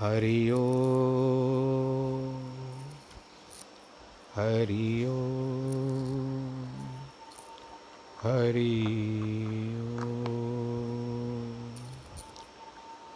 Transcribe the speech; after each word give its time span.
हरि 0.00 0.50
ओ 0.50 0.62
हरि 4.34 5.04
ओ 5.06 5.18
हरि 8.22 8.72
ओ 9.80 10.00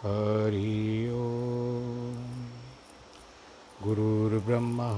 हरि 0.03 1.09
ओ 1.11 1.25
गुरुर्ब्रह्मा 3.83 4.89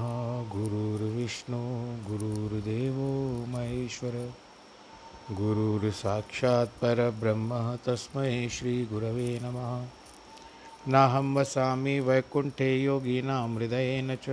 गुरुर्विष्णु 0.52 1.64
गुरुर्देवो 2.10 3.10
महेश्वर 3.48 4.34
गुरुर्साक्षात् 5.32 6.78
परब्रह्म, 6.82 7.76
तस्मै 7.86 8.50
श्रीगुरवे 8.50 9.40
नमः। 9.44 10.01
नाहं 10.88 11.36
वसामि 11.36 12.00
वैकुण्ठे 12.00 12.78
योगिनां 12.78 13.56
हृदयेन 13.56 14.16
च। 14.16 14.30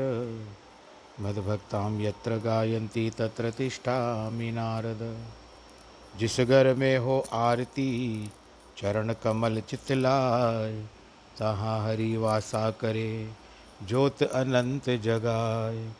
मद्भक्तां 1.21 2.01
यत्र 2.01 2.37
गायन्ति 2.37 3.11
तत्र 3.19 3.51
तिष्ठामि 3.51 4.51
नारद। 4.51 5.27
जिस 6.19 6.41
घर 6.41 6.75
में 6.75 6.99
हो 6.99 7.27
आरती 7.33 8.31
चरण 8.77 9.13
कमल 9.13 9.61
चितलाय, 9.61 10.85
तहाँ 11.39 11.87
हरि 11.87 12.17
वासा 12.17 12.71
करे, 12.71 13.31
ज्योत 13.89 14.23
अनंत 14.23 14.91
जगाए 14.91 15.93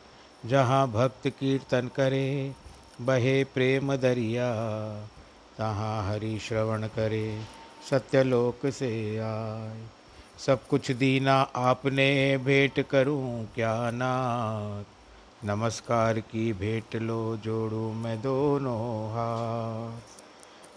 जहाँ 0.45 0.91
भक्त 0.91 1.27
कीर्तन 1.27 1.89
करे, 1.95 2.53
बहे 3.01 3.43
प्रेम 3.43 3.95
दरिया। 3.95 4.53
तहाँ 5.57 6.09
हरि 6.09 6.39
श्रवण 6.39 6.87
करे, 6.87 7.41
सत्यलोक 7.89 8.69
से 8.71 9.17
आए 9.17 9.81
सब 10.45 10.67
कुछ 10.67 10.91
दीना 10.91 11.33
आपने 11.55 12.37
भेंट 12.37 12.85
करूँ 12.89 13.47
क्या 13.55 13.91
नाथ? 13.91 14.83
नमस्कार 15.45 16.19
की 16.19 16.53
भेंट 16.53 16.95
लो 16.95 17.37
जोड़ू 17.37 17.91
मैं 17.93 18.21
दोनों 18.21 19.09
हाथ। 19.09 19.99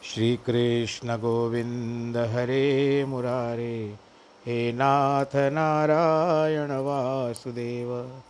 श्री 0.05 0.37
कृष्ण 0.37 1.17
गोविंद 1.17 2.17
हरे 2.17 3.05
मुरारे, 3.05 3.95
हे 4.47 4.73
नाथ 4.73 5.37
नारायण 5.37 6.73
वासुदेव। 6.81 8.23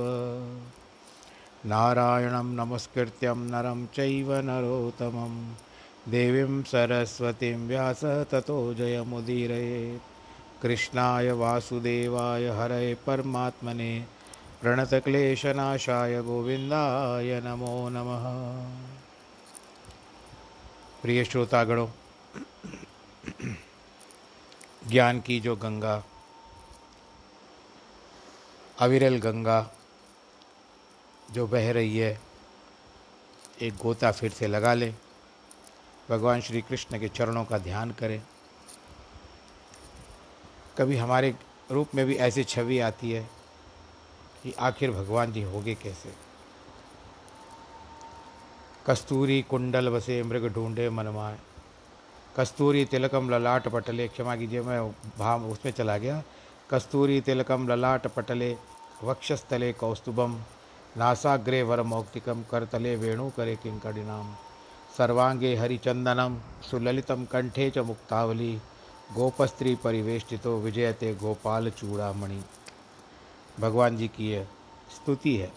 नारायणं 1.65 2.55
नमस्कृत्यं 2.55 3.37
नरं 3.37 3.85
चैव 3.85 4.33
नरोत्तमं। 4.33 5.53
देवीं 6.11 6.63
सरस्वतीं 6.63 7.67
व्यास 7.67 8.01
ततो 8.31 8.73
जयमुदीरयेत् 8.73 10.63
कृष्णाय 10.63 11.31
वासुदेवाय 11.31 12.49
हरये 12.49 12.93
परमात्मने। 12.93 14.05
प्रणतक्लेशनाशाय 14.61 16.21
गोविन्दाय 16.21 17.41
नमो 17.43 17.89
नमः। 17.89 18.25
प्रिय 21.01 21.23
श्रोतागणों 21.23 21.87
ज्ञान 24.87 25.21
की 25.21 25.39
जो 25.39 25.55
गंगा, 25.55 26.03
अविरल 28.79 29.17
गंगा 29.17 29.71
जो 31.31 31.47
बह 31.47 31.71
रही 31.71 31.97
है, 31.97 32.21
एक 33.61 33.75
गोता 33.77 34.11
फिर 34.11 34.31
से 34.31 34.47
लगा 34.47 34.73
लें। 34.73 34.95
भगवान 36.09 36.41
श्री 36.41 36.61
कृष्ण 36.61 36.99
के 36.99 37.09
चरणों 37.09 37.45
का 37.45 37.57
ध्यान 37.57 37.91
करें। 37.91 38.21
कभी 40.77 40.97
हमारे 40.97 41.35
रूप 41.71 41.95
में 41.95 42.05
भी 42.05 42.15
ऐसी 42.15 42.43
छवि 42.43 42.79
आती 42.79 43.11
है 43.11 43.29
कि 44.43 44.53
आखिर 44.53 44.91
भगवान 44.91 45.33
जी 45.33 45.41
होगे 45.41 45.75
कैसे? 45.75 46.13
कस्तूरी 48.87 49.41
कुंडल 49.41 49.89
बसे 49.89 50.23
मृग 50.23 50.47
ढूंढे 50.47 50.89
मनमाए। 50.89 51.39
कस्तूरी 52.37 52.85
तिलकम 52.85 53.29
ललाट 53.29 53.67
पटले, 53.67 54.07
क्षमा 54.07 54.35
कीजिए, 54.35 54.61
मैं 54.61 54.95
भाव 55.19 55.51
उसमें 55.51 55.73
चला 55.73 55.97
गया। 55.97 56.23
कस्तूरी 56.69 57.21
तिलकम 57.21 57.67
ललाट 57.67 58.07
पटले, 58.07 58.57
वक्षस्थले 59.03 59.73
कौस्तुभम, 59.73 60.41
नासाग्रे 60.97 61.63
वर 61.63 61.81
मौक्तिकम, 61.81 62.43
करतले 62.51 62.95
वेणु 62.95 63.31
करे 63.37 63.55
किंकड़िनाम 63.55 64.35
सर्वांगे 64.97 65.55
हरिचंदनम, 65.55 66.37
सुललितम 66.71 67.25
कंठे 67.25 67.69
च 67.69 67.77
मुक्तावली, 67.77 68.61
गोपस्त्री 69.15 69.75
परिवेष्टितो, 69.75 70.57
विजयते 70.57 71.15
गोपाल 71.15 71.69
चूड़ामणि। 71.69 72.41
भगवान 73.59 73.97
जी 73.97 74.07
की 74.07 74.31
यह 74.31 74.47
स्तुति 74.95 75.35
है। 75.35 75.53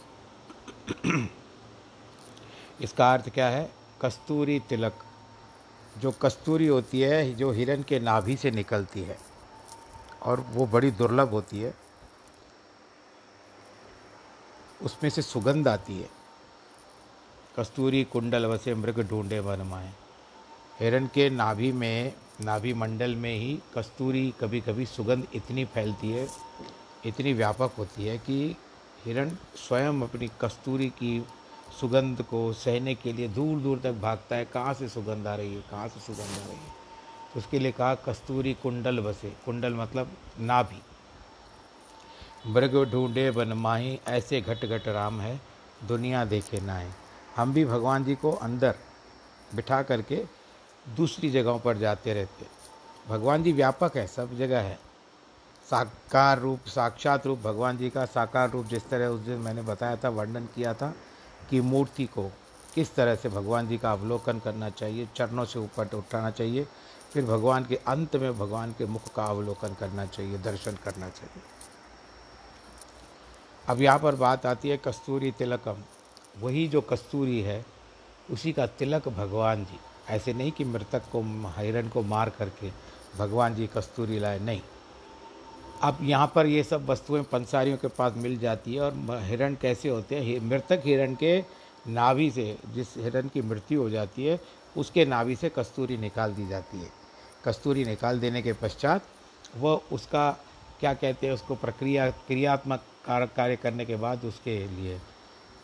इसका 2.80 3.12
अर्थ 3.12 3.30
क्या 3.30 3.48
है? 3.48 3.72
कस्तूरी 4.02 4.60
तिलक 4.60 4.94
जो 5.98 6.10
कस्तूरी 6.10 6.66
होती 6.66 7.00
है, 7.00 7.34
जो 7.34 7.50
हिरण 7.52 7.82
के 7.82 8.00
नाभि 8.00 8.36
से 8.36 8.50
निकलती 8.50 9.02
है, 9.02 9.18
और 10.22 10.40
वो 10.40 10.66
बड़ी 10.66 10.90
दुर्लभ 10.90 11.28
होती 11.28 11.60
है। 11.60 11.74
उसमें 14.82 15.10
से 15.10 15.22
सुगंध 15.22 15.68
आती 15.68 16.00
है। 16.00 16.08
कस्तूरी, 17.58 18.04
कुंडल 18.04 18.46
वसे 18.46 18.74
मृग 18.74 19.00
ढूंढे 19.00 19.40
बनमाए 19.40 19.92
हिरण 20.80 21.06
के 21.06 21.30
नाभि 21.30 21.72
में, 21.72 22.14
नाभि 22.40 22.74
मंडल 22.74 23.14
में 23.14 23.34
ही 23.34 23.58
कस्तूरी 23.74 24.34
कभी 24.40 24.60
कभी 24.60 24.86
सुगंध 24.86 25.26
इतनी 25.34 25.64
फैलती 25.64 26.10
है, 26.10 26.28
इतनी 27.06 27.32
व्यापक 27.32 27.72
होती 27.78 28.04
है 28.04 28.18
कि 28.18 28.56
हिरण 29.04 29.30
स्वयं 29.56 30.02
अपनी 30.02 30.30
कस्तूरी 30.40 30.88
की 30.88 31.26
सुगंध 31.80 32.22
को 32.22 32.52
सहने 32.52 32.94
के 32.94 33.12
लिए 33.12 33.28
दूर 33.28 33.58
दूर 33.58 33.78
तक 33.78 33.92
भागता 33.92 34.36
है। 34.36 34.44
कहाँ 34.44 34.74
से 34.74 34.88
सुगंध 34.88 35.26
आ 35.26 35.34
रही 35.34 35.54
है? 35.54 35.60
कहाँ 35.60 35.88
से 35.88 36.00
सुगंध 36.00 36.42
आ 36.42 36.46
रही 36.46 36.56
है? 36.56 36.82
तो 37.34 37.38
उसके 37.38 37.58
लिए 37.58 37.72
कहा, 37.72 37.94
कस्तूरी 37.94 38.54
कुंडल 38.54 39.00
बसे। 39.00 39.30
कुंडल 39.30 39.74
मतलब 39.74 40.10
नाभि। 40.40 40.82
मृग 42.46 42.90
ढूंढे 42.92 43.30
बन 43.30 43.52
माही, 43.52 44.00
ऐसे 44.08 44.40
घट 44.40 44.64
घट 44.64 44.88
राम 44.88 45.20
है, 45.20 45.40
दुनिया 45.88 46.24
देखे 46.24 46.60
नाए। 46.60 46.92
हम 47.36 47.52
भी 47.52 47.64
भगवान 47.64 48.04
जी 48.04 48.14
को 48.14 48.32
अंदर 48.32 48.74
बिठा 49.54 49.82
करके 49.82 50.24
दूसरी 50.96 51.30
जगहों 51.30 51.58
पर 51.58 51.78
जाते 51.78 52.14
रहते। 52.14 52.46
भगवान 53.08 53.42
जी 53.42 53.52
व्यापक 53.52 53.96
है, 53.96 54.06
सब 54.06 54.38
जगह 54.38 54.60
है। 54.60 54.78
साकार 55.70 56.38
रूप, 56.38 56.60
साक्षात 56.66 57.26
रूप, 57.26 57.38
भगवान 57.38 57.78
जी 57.78 57.90
का 57.90 58.04
साकार 58.04 58.50
रूप 58.50 58.66
जिस 58.66 58.88
तरह 58.88 59.06
उस 59.06 59.20
दिन 59.20 59.38
मैंने 59.38 59.62
बताया 59.62 59.96
था, 59.96 60.08
वर्णन 60.08 60.44
किया 60.44 60.74
था 60.74 60.94
की 61.50 61.60
मूर्ति 61.60 62.04
को 62.04 62.32
किस 62.74 62.94
तरह 62.94 63.14
से 63.14 63.28
भगवान 63.28 63.68
जी 63.68 63.78
का 63.78 63.92
अवलोकन 63.92 64.38
करना 64.38 64.70
चाहिए, 64.70 65.08
चरणों 65.16 65.44
से 65.44 65.58
ऊपर 65.58 65.94
उठाना 65.94 66.30
चाहिए, 66.30 66.66
फिर 67.12 67.24
भगवान 67.24 67.64
के 67.64 67.76
अंत 67.76 68.16
में 68.16 68.38
भगवान 68.38 68.72
के 68.72 68.86
मुख 68.86 69.14
का 69.14 69.24
अवलोकन 69.24 69.74
करना 69.74 70.06
चाहिए, 70.06 70.38
दर्शन 70.38 70.78
करना 70.84 71.08
चाहिए। 71.08 71.42
अब 73.68 73.82
यहाँ 73.82 73.98
पर 73.98 74.14
बात 74.14 74.46
आती 74.46 74.68
है 74.68 74.76
कस्तूरी 74.76 75.30
तिलकम। 75.30 75.82
वही 76.40 76.68
जो 76.68 76.80
कस्तूरी 76.80 77.40
है, 77.40 77.66
उसी 78.30 78.52
का 78.52 78.66
तिलक 78.66 79.08
भगवान 79.08 79.64
जी। 79.64 79.78
ऐसे 80.08 80.32
नहीं 80.32 80.52
कि 80.52 80.64
मृतक 80.64 81.02
को 81.12 81.22
हिरण 81.60 81.88
को 81.88 82.02
मार 82.02 82.30
करके 82.30 82.70
भगवान 83.18 83.54
जी 83.54 83.66
कस्तूरी 83.66 84.18
लाए, 84.18 84.38
नहीं। 84.38 84.60
अब 85.82 85.98
यहाँ 86.02 86.32
पर 86.34 86.46
ये 86.46 86.62
सब 86.62 86.86
वस्तुएँ 86.86 87.22
पंसारियों 87.22 87.76
के 87.76 87.88
पास 87.88 88.14
मिल 88.16 88.38
जाती 88.38 88.74
है 88.74 88.80
और 88.80 89.18
हिरण 89.22 89.54
कैसे 89.54 89.88
होते 89.88 90.16
हैं? 90.16 90.40
मृतक 90.40 90.82
हिरण 90.84 91.14
के 91.14 91.38
नाभि 91.88 92.30
से, 92.30 92.58
जिस 92.74 92.96
हिरण 92.96 93.28
की 93.28 93.42
मृत्यु 93.42 93.80
हो 93.82 93.90
जाती 93.90 94.26
है, 94.26 94.40
उसके 94.76 95.04
नाभि 95.04 95.36
से 95.36 95.48
कस्तूरी 95.48 95.96
निकाल 95.96 96.32
दी 96.32 96.46
जाती 96.48 96.78
है। 96.78 96.90
कस्तूरी 97.44 97.84
निकाल 97.84 98.20
देने 98.20 98.42
के 98.42 98.52
पश्चात 98.52 99.06
वह 99.56 99.80
उसका, 99.92 100.30
क्या 100.80 100.94
कहते 100.94 101.26
हैं, 101.26 101.34
उसको 101.34 101.54
प्रक्रिया, 101.54 102.10
क्रियात्मक 102.10 102.84
कार्य 103.06 103.56
करने 103.56 103.84
के 103.84 103.96
बाद 103.96 104.24
उसके 104.24 104.56
लिए 104.66 105.00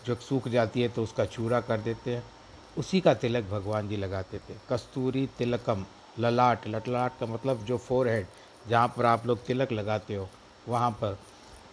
जो 0.06 0.14
सूख 0.14 0.48
जाती 0.48 0.82
है 0.82 0.88
तो 0.88 1.02
उसका 1.02 1.24
चूरा 1.24 1.60
कर 1.60 1.80
देते 1.80 2.14
हैं। 2.14 2.22
उसी 2.78 3.00
का 3.00 3.14
तिलक 3.14 3.44
भगवान 3.44 3.88
जी 3.88 3.96
लगाते 3.96 4.38
थे। 4.38 4.54
कस्तूरी 4.70 5.28
तिलकम, 5.38 5.84
ललाट, 6.18 6.68
लटलाट 6.68 7.18
का 7.20 7.26
मतलब 7.26 7.64
जो 7.64 7.78
फोर 7.78 8.08
हेड 8.08 8.26
जहाँ 8.68 8.88
पर 8.88 9.06
आप 9.06 9.26
लोग 9.26 9.44
तिलक 9.46 9.72
लगाते 9.72 10.14
हो, 10.14 10.28
वहाँ 10.68 10.90
पर 10.92 11.18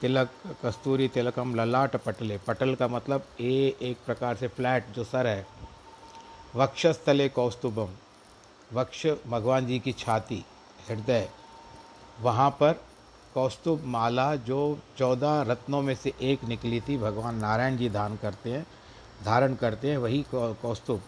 तिलक, 0.01 0.30
कस्तूरी 0.63 1.07
तिलकम 1.07 1.56
ललाट 1.56 1.95
पटले 1.95 2.38
पटल 2.38 2.75
का 2.75 2.88
मतलब 2.88 3.25
ए, 3.42 3.75
एक 3.81 3.97
प्रकार 4.06 4.36
से 4.36 4.47
फ्लैट 4.47 4.92
जो 4.95 5.03
सर 5.03 5.27
है। 5.27 5.45
वक्षस्थले 6.56 7.27
कौस्तुभम, 7.30 7.89
वक्ष 8.74 9.06
भगवान 9.27 9.65
जी 9.68 9.80
की 9.80 9.92
छाती, 9.94 10.44
हृदय। 10.89 11.27
वहाँ 12.21 12.50
पर 12.50 12.74
कौस्तुभ 13.33 13.83
माला 13.86 14.36
जो 14.38 14.77
चौदह 14.98 15.41
रत्नों 15.41 15.81
में 15.81 15.95
से 15.95 16.13
एक 16.21 16.44
निकली 16.44 16.80
थी, 16.81 16.98
भगवान 16.98 17.36
नारायण 17.36 17.77
जी 17.77 17.89
धारण 17.89 18.15
करते 18.15 18.51
हैं, 18.51 18.65
धारण 19.25 19.56
करते 19.56 19.89
हैं, 19.89 19.98
वही 19.98 20.25
कौस्तुभ। 20.31 21.01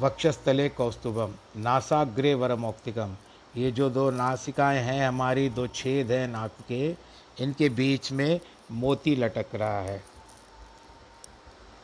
वक्षस्थले 0.00 0.68
कौस्तुभम, 0.68 1.34
नासाग्रे 1.56 2.34
वरमौक्तिकम। 2.34 3.16
ये 3.56 3.70
जो 3.70 3.90
दो 3.90 4.10
नासिकाएँ 4.10 4.78
हैं, 4.78 5.08
हमारी 5.08 5.48
दो 5.48 5.66
छेद 5.66 6.10
हैं 6.10 6.28
नाक 6.28 6.52
के, 6.68 6.96
इनके 7.40 7.68
बीच 7.68 8.12
में 8.12 8.40
मोती 8.72 9.16
लटक 9.16 9.46
रहा 9.54 9.80
है। 9.80 10.04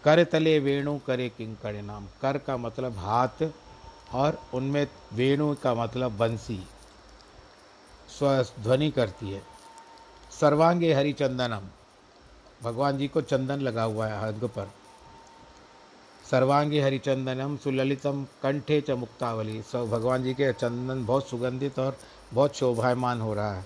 कर 0.04 0.24
तले 0.24 0.58
वेणु, 0.58 0.98
करे 0.98 1.28
किंकड़ 1.28 1.76
नाम। 1.76 2.06
कर 2.22 2.38
का 2.38 2.56
मतलब 2.56 2.98
हाथ, 2.98 3.52
और 4.12 4.42
उनमें 4.54 4.88
वेणु 5.12 5.54
का 5.54 5.74
मतलब 5.74 6.16
बंसी। 6.16 6.66
स्व 8.18 8.42
ध्वनि 8.42 8.90
करती 8.90 9.30
है। 9.30 9.42
सर्वांगे 10.40 10.94
हरिचंदनम। 10.94 11.62
भगवान 12.62 12.98
जी 12.98 13.08
को 13.08 13.20
चंदन 13.20 13.60
लगा 13.60 13.82
हुआ 13.82 14.06
है 14.06 14.20
हंग 14.20 14.40
पर। 14.40 14.70
सर्वांगी 16.30 16.78
हरिचंदनम 16.78 17.56
सुललितम 17.56 18.24
कंठे 18.42 18.80
च 18.80 18.90
मुक्तावली। 18.90 19.62
सब 19.62 19.90
भगवान 19.90 20.22
जी 20.22 20.34
के 20.34 20.52
चंदन 20.52 21.04
बहुत 21.06 21.28
सुगंधित 21.28 21.78
और 21.78 21.96
बहुत 22.34 22.56
शोभायमान 22.56 23.20
हो 23.20 23.34
रहा 23.34 23.54
है। 23.54 23.64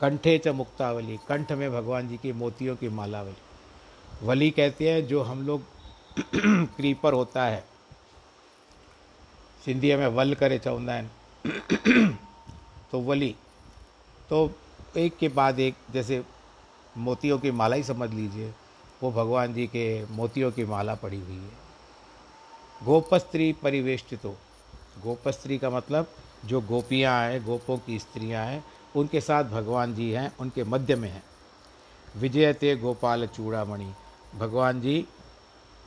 कंठे 0.00 0.38
च 0.38 0.48
मुक्तावली, 0.48 1.16
कंठ 1.28 1.52
में 1.52 1.70
भगवान 1.72 2.08
जी 2.08 2.16
की 2.16 2.32
मोतियों 2.32 2.76
की 2.76 2.88
मालावली। 2.88 4.26
वली 4.26 4.50
कहते 4.50 4.90
हैं, 4.90 5.06
जो 5.06 5.22
हम 5.22 5.46
लोग 5.46 5.62
क्रीपर 6.76 7.12
होता 7.12 7.44
है। 7.44 7.64
सिंधी 9.64 9.94
में 9.96 10.06
वल 10.06 10.34
करे 10.34 10.58
चवंदा 10.58 11.02
तो 12.92 13.00
वली 13.00 13.34
तो 14.30 14.50
एक 14.96 15.16
के 15.16 15.28
बाद 15.28 15.60
एक, 15.60 15.74
जैसे 15.90 16.22
मोतियों 16.98 17.38
की 17.38 17.50
माला 17.50 17.76
ही 17.76 17.82
समझ 17.82 18.10
लीजिए, 18.10 18.52
वो 19.02 19.12
भगवान 19.12 19.54
जी 19.54 19.66
के 19.66 20.06
मोतियों 20.06 20.52
की 20.52 20.64
माला 20.64 20.94
पड़ी 20.94 21.20
हुई 21.20 21.36
है। 21.36 21.59
गोपस्त्री 22.84 23.52
परिवेष्टित। 23.52 24.24
हो 24.24 24.36
गोपस्त्री 25.02 25.58
का 25.58 25.70
मतलब 25.70 26.06
जो 26.44 26.60
गोपियाँ 26.60 27.20
हैं, 27.22 27.44
गोपों 27.44 27.76
की 27.78 27.98
स्त्रियाँ 27.98 28.44
हैं, 28.46 28.64
उनके 28.96 29.20
साथ 29.20 29.44
भगवान 29.44 29.94
जी 29.94 30.10
हैं, 30.10 30.32
उनके 30.40 30.64
मध्य 30.64 30.96
में 30.96 31.08
हैं। 31.08 31.22
विजयते 32.16 32.76
गोपाल 32.76 33.26
चूड़ामणि। 33.26 33.92
भगवान 34.34 34.80
जी 34.80 35.06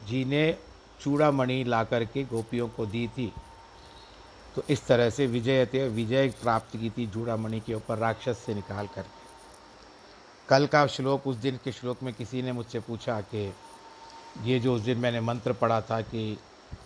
जी 0.08 0.24
ने 0.26 0.58
चूड़ामणि 1.02 1.64
ला 1.64 1.84
करके 1.84 2.24
गोपियों 2.24 2.68
को 2.68 2.86
दी 2.86 3.08
थी। 3.08 3.34
तो 4.56 4.64
इस 4.70 4.86
तरह 4.88 5.10
से 5.10 5.28
विजयते, 5.28 5.88
विजय 5.88 6.30
प्राप्त 6.42 6.78
की 6.78 6.90
थी 6.90 7.08
चूड़ामणि 7.08 7.60
के 7.60 7.74
ऊपर 7.74 7.98
राक्षस 7.98 8.44
से 8.46 8.54
निकाल 8.54 8.88
कर। 8.88 9.06
कल 10.50 10.68
का 10.68 10.88
श्लोक, 10.88 11.28
उस 11.28 11.36
दिन 11.36 11.60
के 11.64 11.72
श्लोक 11.72 12.04
में 12.04 12.14
किसी 12.14 12.42
ने 12.42 12.52
मुझसे 12.52 12.80
पूछा 12.80 13.22
कि 13.22 13.54
ये 14.44 14.60
जो 14.60 14.76
उस 14.76 14.82
दिन 14.82 14.98
मैंने 14.98 15.22
मंत्र 15.22 15.54
पढ़ा 15.54 15.82
था 15.82 16.02
कि 16.02 16.38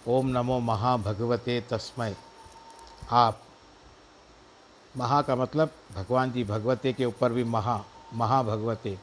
ओम 0.07 0.28
नमो 0.28 0.60
महाभगवते 0.60 1.62
तस्मय 1.62 2.16
आप। 3.12 3.42
महा 4.98 5.22
का 5.22 5.36
मतलब 5.36 5.72
भगवान 5.95 6.31
जी 6.31 6.44
भगवते 6.44 6.94
के 6.94 7.06
ऊपर 7.06 7.31
भी 7.31 7.44
महा, 7.44 7.84
महाभगवते। 8.13 8.98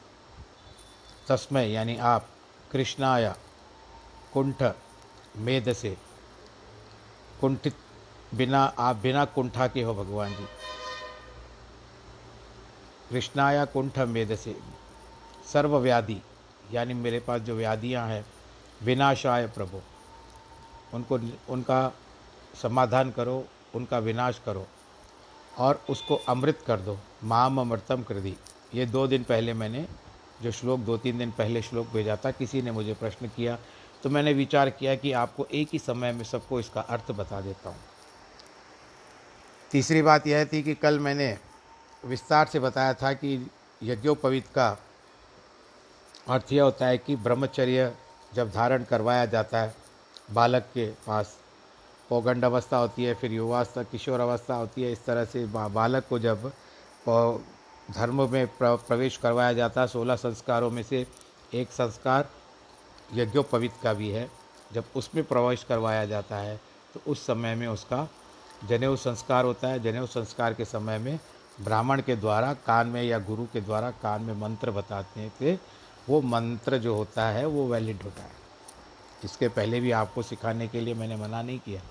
तस्मय 1.27 1.71
यानी 1.71 1.97
आप, 1.97 2.27
कृष्णाया, 2.71 3.35
कुंठ 4.33 4.63
मेद 5.37 5.73
से 5.73 5.97
कुंठित 7.41 7.75
बिना, 8.33 8.63
आप 8.79 8.95
बिना 8.95 9.25
कुंठा 9.25 9.67
के 9.67 9.81
हो 9.81 9.93
भगवान 9.93 10.29
जी। 10.29 10.47
कृष्णाया, 13.09 13.65
कुंठ 13.65 13.99
मेद 13.99 14.35
से 14.35 14.57
सर्वव्याधि, 15.53 16.21
यानी 16.71 16.93
मेरे 16.93 17.19
पास 17.19 17.41
जो 17.41 17.55
व्याधियाँ 17.55 18.07
हैं, 18.07 18.25
विनाशाय 18.83 19.47
प्रभु। 19.47 19.81
उनको 20.95 21.19
उनका 21.49 21.91
समाधान 22.61 23.11
करो, 23.11 23.45
उनका 23.75 23.99
विनाश 23.99 24.41
करो 24.45 24.65
और 25.57 25.81
उसको 25.89 26.15
अमृत 26.29 26.63
कर 26.67 26.79
दो। 26.79 26.97
माम 27.23 27.59
अमृतम 27.61 28.03
कर 28.03 28.19
दी 28.19 28.35
ये 28.75 28.85
दो 28.87 29.05
दिन 29.07 29.23
पहले 29.23 29.53
मैंने 29.53 29.85
जो 30.41 30.51
श्लोक, 30.51 30.79
दो 30.79 30.97
तीन 30.97 31.17
दिन 31.17 31.31
पहले 31.31 31.61
श्लोक 31.61 31.87
भेजा 31.87 32.15
था, 32.15 32.31
किसी 32.31 32.61
ने 32.61 32.71
मुझे 32.71 32.93
प्रश्न 32.93 33.27
किया 33.27 33.57
तो 34.03 34.09
मैंने 34.09 34.33
विचार 34.33 34.69
किया 34.69 34.95
कि 34.95 35.11
आपको 35.15 35.45
एक 35.51 35.69
ही 35.73 35.79
समय 35.79 36.11
में 36.13 36.23
सबको 36.23 36.59
इसका 36.59 36.81
अर्थ 36.81 37.11
बता 37.11 37.39
देता 37.41 37.69
हूँ। 37.69 37.77
तीसरी 39.71 40.01
बात 40.01 40.27
यह 40.27 40.43
थी 40.45 40.61
कि 40.63 40.73
कल 40.75 40.99
मैंने 40.99 41.37
विस्तार 42.03 42.47
से 42.47 42.59
बताया 42.59 42.93
था 42.93 43.13
कि 43.13 43.49
यज्ञोपवीत 43.81 44.47
का 44.47 44.67
अर्थ 46.29 46.53
यह 46.53 46.63
होता 46.63 46.87
है 46.87 46.97
कि 46.97 47.15
ब्रह्मचर्य 47.17 47.91
जब 48.35 48.49
धारण 48.51 48.83
करवाया 48.83 49.25
जाता 49.25 49.61
है 49.61 49.73
बालक 50.29 50.63
के 50.73 50.85
पास 51.07 51.35
पौगंड 52.09 52.45
अवस्था 52.45 52.77
होती 52.77 53.03
है, 53.03 53.13
फिर 53.13 53.31
युवावस्था, 53.31 53.83
किशोर 53.83 54.19
अवस्था 54.19 54.55
होती 54.55 54.83
है। 54.83 54.91
इस 54.91 55.05
तरह 55.05 55.25
से 55.25 55.45
बालक 55.45 56.07
को 56.09 56.19
जब 56.19 56.51
धर्म 57.89 58.29
में 58.31 58.47
प्रवेश 58.57 59.17
करवाया 59.17 59.53
जाता 59.53 59.81
है 59.81 59.87
सोलह 59.87 60.15
संस्कारों 60.15 60.69
में 60.71 60.81
से 60.83 61.05
एक 61.53 61.71
संस्कार 61.71 62.29
यज्ञोपवित 63.13 63.73
का 63.83 63.93
भी 63.93 64.09
है, 64.09 64.29
जब 64.71 64.83
उसमें 64.95 65.23
प्रवेश 65.23 65.63
करवाया 65.63 66.05
जाता 66.05 66.37
है 66.37 66.59
तो 66.93 67.01
उस 67.07 67.25
समय 67.25 67.55
में 67.55 67.67
उसका 67.67 68.07
जनेऊ 68.69 68.95
संस्कार 68.95 69.45
होता 69.45 69.67
है। 69.67 69.79
जनेऊ 69.79 70.05
संस्कार 70.07 70.53
के 70.53 70.65
समय 70.65 70.97
में 70.99 71.19
ब्राह्मण 71.61 72.01
के 72.01 72.15
द्वारा, 72.15 72.53
कान 72.55 72.87
में 72.87 73.01
या 73.03 73.19
गुरु 73.19 73.45
के 73.45 73.61
द्वारा 73.61 73.91
कान 73.93 74.21
में 74.21 74.33
मंत्र 74.33 74.71
बताते 74.71 75.29
थे। 75.41 75.53
वो 76.09 76.21
मंत्र 76.23 76.77
जो 76.77 76.95
होता 76.95 77.27
है, 77.27 77.45
वो 77.45 77.67
वैलिड 77.67 78.01
होता 78.03 78.23
है। 78.23 78.44
इसके 79.25 79.47
पहले 79.49 79.79
भी 79.79 79.91
आपको 79.93 80.21
सिखाने 80.23 80.67
के 80.67 80.81
लिए 80.81 80.93
मैंने 80.93 81.15
मना 81.15 81.41
नहीं 81.41 81.59
किया। 81.59 81.81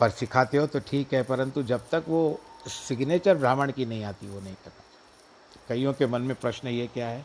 पर 0.00 0.10
सिखाते 0.10 0.56
हो 0.58 0.66
तो 0.66 0.80
ठीक 0.80 1.12
है, 1.14 1.22
परंतु 1.22 1.62
जब 1.62 1.88
तक 1.90 2.04
वो 2.08 2.40
सिग्नेचर 2.68 3.36
ब्राह्मण 3.36 3.72
की 3.72 3.84
नहीं 3.86 4.04
आती, 4.04 4.26
वो 4.26 4.40
नहीं 4.40 4.54
करना 4.54 5.68
कईयों 5.68 5.92
के 5.92 6.06
मन 6.06 6.22
में 6.22 6.34
प्रश्न 6.36 6.68
ये 6.68 6.86
क्या 6.86 7.08
है 7.08 7.20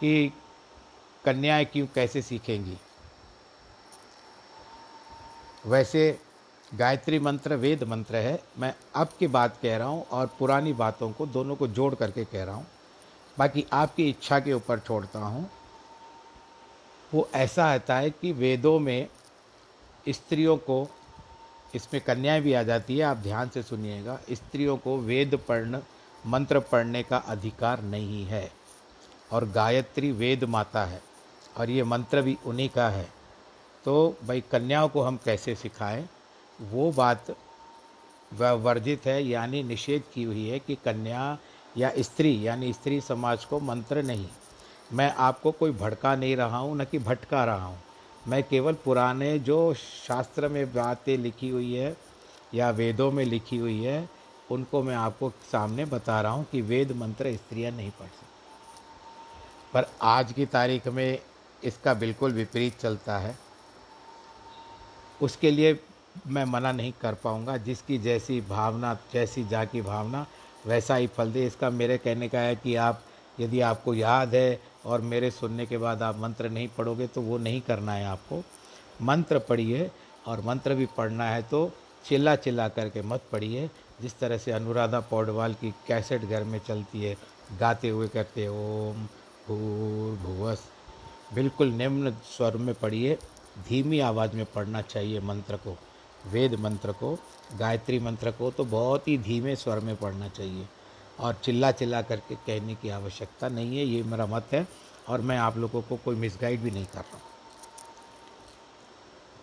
कि 0.00 0.32
कन्याएँ 1.24 1.64
क्यों 1.64 1.86
कैसे 1.94 2.22
सीखेंगी? 2.22 2.76
वैसे 5.66 6.18
गायत्री 6.70 7.18
मंत्र 7.18 7.56
वेद 7.56 7.82
मंत्र 7.84 8.16
है। 8.16 8.38
मैं 8.58 8.74
अब 8.94 9.08
की 9.18 9.26
बात 9.28 9.58
कह 9.62 9.76
रहा 9.76 9.88
हूँ 9.88 10.04
और 10.08 10.26
पुरानी 10.38 10.72
बातों 10.72 11.10
को 11.12 11.26
दोनों 11.28 11.56
को 11.56 11.66
जोड़ 11.68 11.94
करके 11.94 12.24
कह 12.24 12.44
रहा 12.44 12.54
हूँ। 12.54 12.66
बाकी 13.36 13.64
आपकी 13.72 14.08
इच्छा 14.08 14.38
के 14.40 14.52
ऊपर 14.52 14.78
छोड़ता 14.78 15.18
हूँ। 15.18 15.48
वो 17.14 17.28
ऐसा 17.34 17.64
आता 17.64 17.96
है 17.96 18.10
कि 18.10 18.32
वेदों 18.32 18.78
में 18.78 19.08
स्त्रियों 20.08 20.56
को, 20.56 20.88
इसमें 21.74 22.02
कन्याएँ 22.02 22.40
भी 22.40 22.52
आ 22.52 22.62
जाती 22.62 22.98
है, 22.98 23.04
आप 23.04 23.16
ध्यान 23.16 23.48
से 23.48 23.62
सुनिएगा, 23.62 24.20
स्त्रियों 24.32 24.76
को 24.76 24.98
वेद 24.98 25.36
पढ़ने, 25.48 25.78
मंत्र 26.26 26.60
पढ़ने 26.60 27.02
का 27.02 27.16
अधिकार 27.16 27.82
नहीं 27.82 28.24
है। 28.24 28.52
और 29.32 29.48
गायत्री 29.48 30.12
वेद 30.12 30.44
माता 30.44 30.84
है, 30.84 31.02
और 31.56 31.70
ये 31.70 31.84
मंत्र 31.84 32.22
भी 32.22 32.38
उन्हीं 32.46 32.68
का 32.68 32.88
है। 32.88 33.12
तो 33.84 34.16
भाई 34.28 34.40
कन्याओं 34.40 34.88
को 34.88 35.02
हम 35.02 35.18
कैसे 35.24 35.54
सिखाएँ? 35.54 36.08
वो 36.60 36.92
बात 36.92 37.36
वर्जित 38.34 39.06
है, 39.06 39.24
यानी 39.24 39.62
निषेध 39.62 40.02
की 40.14 40.22
हुई 40.22 40.48
है 40.48 40.58
कि 40.58 40.74
कन्या 40.74 41.38
या 41.76 41.92
स्त्री, 41.98 42.46
यानी 42.46 42.72
स्त्री 42.72 43.00
समाज 43.00 43.44
को 43.44 43.60
मंत्र 43.60 44.02
नहीं। 44.02 44.28
मैं 44.94 45.12
आपको 45.14 45.50
कोई 45.52 45.70
भड़का 45.70 46.14
नहीं 46.16 46.36
रहा 46.36 46.58
हूँ, 46.58 46.76
न 46.76 46.84
कि 46.84 46.98
भटका 46.98 47.44
रहा 47.44 47.64
हूँ। 47.64 47.78
मैं 48.28 48.42
केवल 48.42 48.74
पुराने 48.74 49.38
जो 49.38 49.74
शास्त्र 49.74 50.48
में 50.48 50.72
बातें 50.72 51.16
लिखी 51.18 51.48
हुई 51.48 51.74
है 51.74 51.96
या 52.54 52.70
वेदों 52.70 53.10
में 53.12 53.24
लिखी 53.24 53.56
हुई 53.56 53.82
है, 53.82 54.08
उनको 54.50 54.82
मैं 54.82 54.94
आपको 54.94 55.30
सामने 55.52 55.84
बता 55.84 56.20
रहा 56.20 56.32
हूँ 56.32 56.46
कि 56.52 56.60
वेद 56.62 56.92
मंत्र 56.92 57.34
स्त्रियाँ 57.36 57.72
नहीं 57.72 57.90
पढ़ 57.90 58.06
सकती। 58.06 58.26
पर 59.74 59.86
आज 60.02 60.32
की 60.32 60.46
तारीख 60.46 60.88
में 60.88 61.18
इसका 61.64 61.94
बिल्कुल 61.94 62.32
विपरीत 62.32 62.78
चलता 62.78 63.18
है। 63.18 63.36
उसके 65.20 65.50
लिए 65.50 65.78
मैं 66.26 66.44
मना 66.44 66.72
नहीं 66.72 66.92
कर 66.92 67.14
पाऊँगा, 67.14 67.56
जिसकी 67.56 67.98
जैसी 67.98 68.40
भावना, 68.40 68.96
जैसी 69.12 69.44
जा 69.44 69.64
की 69.64 69.82
भावना, 69.82 70.26
वैसा 70.66 70.94
ही 70.94 71.06
फल 71.06 71.32
दे। 71.32 71.46
इसका 71.46 71.70
मेरे 71.70 71.98
कहने 71.98 72.28
का 72.28 72.38
है 72.38 72.56
कि 72.56 72.74
आप, 72.76 73.02
यदि 73.40 73.60
आपको 73.60 73.94
याद 73.94 74.34
है 74.34 74.60
और 74.86 75.00
मेरे 75.00 75.30
सुनने 75.30 75.66
के 75.66 75.78
बाद 75.78 76.02
आप 76.02 76.18
मंत्र 76.18 76.48
नहीं 76.50 76.68
पढ़ोगे 76.68 77.06
तो 77.06 77.22
वो 77.22 77.38
नहीं 77.38 77.60
करना 77.60 77.92
है 77.92 78.06
आपको। 78.06 78.42
मंत्र 79.02 79.38
पढ़िए 79.38 79.90
और 80.26 80.40
मंत्र 80.40 80.74
भी 80.74 80.86
पढ़ना 80.96 81.24
है 81.24 81.42
तो 81.42 81.70
चिल्ला 82.04 82.34
चिल्ला 82.36 82.68
करके 82.68 83.02
मत 83.02 83.22
पढ़िए। 83.32 83.68
जिस 84.00 84.18
तरह 84.18 84.38
से 84.38 84.52
अनुराधा 84.52 85.00
पौडवाल 85.00 85.54
की 85.54 85.70
कैसेट 85.88 86.22
घर 86.22 86.44
में 86.44 86.58
चलती 86.58 87.02
है, 87.02 87.16
गाते 87.60 87.88
हुए 87.88 88.08
करते 88.08 88.46
ओम 88.48 89.04
भूर 89.48 90.16
भुवस। 90.18 90.62
बिल्कुल 91.34 91.68
निम्न 91.68 92.10
स्वर 92.26 92.56
में 92.56 92.74
पढ़िए, 92.74 93.14
धीमी 93.68 94.00
आवाज़ 94.00 94.36
में 94.36 94.44
पढ़ना 94.44 94.80
चाहिए 94.82 95.20
मंत्र 95.20 95.56
को, 95.56 95.76
वेद 96.24 96.54
मंत्र 96.54 96.92
को, 96.92 97.16
गायत्री 97.58 97.98
मंत्र 97.98 98.30
को 98.30 98.50
तो 98.50 98.64
बहुत 98.64 99.08
ही 99.08 99.16
धीमे 99.18 99.56
स्वर 99.56 99.80
में 99.80 99.94
पढ़ना 99.96 100.28
चाहिए। 100.28 100.66
और 101.22 101.34
चिल्ला 101.44 101.70
चिल्ला 101.70 102.00
करके 102.02 102.34
कहने 102.36 102.74
की 102.74 102.88
आवश्यकता 102.90 103.48
नहीं 103.48 103.76
है, 103.78 103.84
ये 103.84 104.02
मेरा 104.02 104.26
मत 104.26 104.46
है 104.52 104.66
और 105.08 105.20
मैं 105.20 105.36
आप 105.38 105.56
लोगों 105.58 105.82
को 105.82 105.96
कोई 106.04 106.16
मिसगाइड 106.16 106.60
भी 106.60 106.70
नहीं 106.70 106.86
कर 106.86 107.00
रहा 107.00 107.20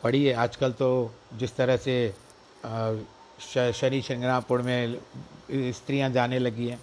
पढ़िए, 0.04 0.34
आजकल 0.34 0.72
तो 0.72 1.12
जिस 1.34 1.56
तरह 1.56 1.78
से 1.78 2.14
शनि 3.74 4.02
शंगरापुर 4.02 4.62
में 4.62 5.00
स्त्रियाँ 5.52 6.10
जाने 6.10 6.40
लगी 6.40 6.68
हैं, 6.68 6.80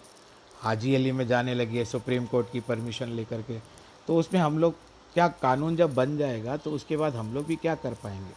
हाजी 0.60 0.94
अली 0.94 1.12
में 1.12 1.26
जाने 1.26 1.54
लगी 1.54 1.78
है, 1.78 1.84
सुप्रीम 1.84 2.26
कोर्ट 2.26 2.50
की 2.52 2.60
परमिशन 2.60 3.08
लेकर 3.10 3.42
के 3.42 3.58
तो 4.06 4.16
उसमें 4.16 4.40
हम 4.40 4.58
लोग 4.58 4.74
क्या 5.14 5.26
कानून 5.42 5.76
जब 5.76 5.94
बन 5.94 6.16
जाएगा 6.18 6.56
तो 6.56 6.70
उसके 6.70 6.96
बाद 6.96 7.14
हम 7.16 7.32
लोग 7.34 7.46
भी 7.46 7.56
क्या 7.56 7.74
कर 7.74 7.94
पाएँगे? 8.02 8.32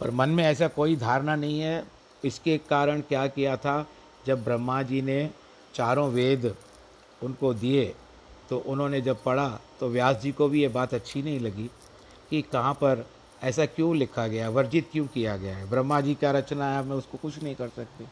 पर 0.00 0.10
मन 0.10 0.28
में 0.28 0.44
ऐसा 0.44 0.68
कोई 0.68 0.96
धारणा 0.96 1.36
नहीं 1.36 1.60
है, 1.60 1.84
इसके 2.24 2.58
कारण 2.70 3.00
क्या 3.02 3.26
किया 3.28 3.56
था, 3.56 3.86
जब 4.26 4.44
ब्रह्मा 4.44 4.82
जी 4.82 5.02
ने 5.02 5.30
चारों 5.74 6.08
वेद 6.10 6.54
उनको 7.22 7.52
दिए 7.54 7.84
तो 8.50 8.58
उन्होंने 8.58 9.00
जब 9.00 9.22
पढ़ा 9.22 9.48
तो 9.80 9.88
व्यास 9.88 10.16
जी 10.16 10.32
को 10.32 10.48
भी 10.48 10.62
ये 10.62 10.68
बात 10.68 10.94
अच्छी 10.94 11.22
नहीं 11.22 11.40
लगी 11.40 11.70
कि 12.30 12.42
कहाँ 12.42 12.74
पर 12.74 13.06
ऐसा 13.42 13.64
क्यों 13.66 13.94
लिखा 13.96 14.26
गया, 14.26 14.48
वर्जित 14.50 14.88
क्यों 14.92 15.06
किया 15.06 15.36
गया 15.36 15.56
है? 15.56 15.68
ब्रह्मा 15.70 16.00
जी 16.00 16.14
का 16.14 16.30
रचना 16.30 16.66
है, 16.74 16.84
मैं 16.84 16.96
उसको 16.96 17.18
कुछ 17.18 17.42
नहीं 17.42 17.54
कर 17.54 17.68
सकती। 17.68 18.04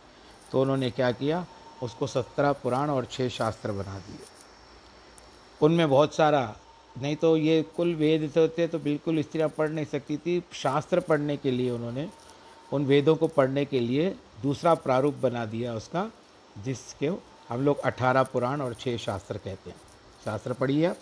तो 0.52 0.62
उन्होंने 0.62 0.90
क्या 0.90 1.10
किया? 1.12 1.44
उसको 1.82 2.06
सत्रह 2.06 2.52
पुराण 2.52 2.90
और 2.90 3.04
छः 3.04 3.28
शास्त्र 3.28 3.72
बना 3.72 3.98
दिए। 3.98 4.18
उनमें 5.60 5.88
बहुत 5.90 6.14
सारा, 6.14 6.56
नहीं 6.96 7.16
तो 7.16 7.36
ये 7.36 7.62
कुल 7.76 7.94
वेद 7.94 8.32
होते 8.38 8.66
तो 8.68 8.78
बिल्कुल 8.78 9.22
स्त्रियाँ 9.22 9.48
पढ़ 9.48 9.70
नहीं 9.70 9.84
सकती 9.84 10.16
थी। 10.16 10.42
शास्त्र 10.52 11.00
पढ़ने 11.00 11.36
के 11.36 11.50
लिए 11.50 11.70
उन्होंने, 11.70 12.08
उन 12.72 12.84
वेदों 12.84 13.16
को 13.16 13.26
पढ़ने 13.28 13.64
के 13.64 13.80
लिए 13.80 14.14
दूसरा 14.42 14.74
प्रारूप 14.76 15.14
बना 15.14 15.44
दिया 15.46 15.74
उसका, 15.74 16.10
जिसके 16.58 17.08
हम 17.50 17.64
लोग 17.64 17.78
अठारह 17.78 18.22
पुराण 18.22 18.60
और 18.60 18.74
छः 18.74 18.96
शास्त्र 18.96 19.38
कहते 19.38 19.70
हैं। 19.70 19.76
शास्त्र 20.24 20.52
पढ़िए 20.52 20.84
आप, 20.86 20.96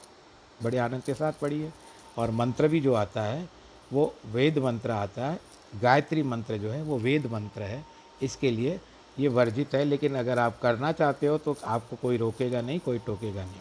बड़े 0.63 0.79
आनंद 0.79 1.03
के 1.03 1.15
साथ 1.15 1.33
पढ़िए। 1.33 1.73
और 2.19 2.31
मंत्र 2.31 2.69
भी 2.69 2.81
जो 2.81 2.95
आता 2.95 3.23
है, 3.23 3.49
वो 3.93 4.15
वेद 4.27 4.59
मंत्र 4.59 4.91
आता 4.91 5.27
है, 5.27 5.41
गायत्री 5.83 6.23
मंत्र 6.23 6.57
जो 6.57 6.71
है, 6.71 6.83
वो 6.83 6.99
वेद 6.99 7.27
मंत्र 7.27 7.63
है। 7.63 7.85
इसके 8.23 8.51
लिए 8.51 8.81
ये 9.19 9.29
वर्जित 9.29 9.75
है, 9.75 9.85
लेकिन 9.85 10.15
अगर 10.15 10.39
आप 10.39 10.59
करना 10.61 10.93
चाहते 10.93 11.27
हो 11.27 11.39
तो 11.39 11.57
आपको 11.65 11.97
कोई 11.97 12.17
रोकेगा 12.17 12.61
नहीं, 12.61 12.79
कोई 12.81 12.99
टोकेगा 12.99 13.45
नहीं। 13.45 13.61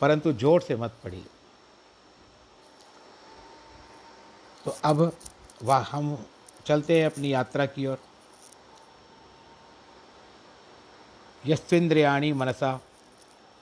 परंतु 0.00 0.32
ज़ोर 0.32 0.60
से 0.60 0.76
मत 0.76 0.94
पढ़िए। 1.04 1.24
तो 4.64 4.76
अब 4.84 5.12
वाह, 5.62 5.96
हम 5.96 6.16
चलते 6.66 6.98
हैं 6.98 7.06
अपनी 7.06 7.32
यात्रा 7.32 7.66
की 7.66 7.86
ओर। 7.86 7.98
यस्विंद्रियाणी 11.46 12.32
मनसा, 12.32 12.80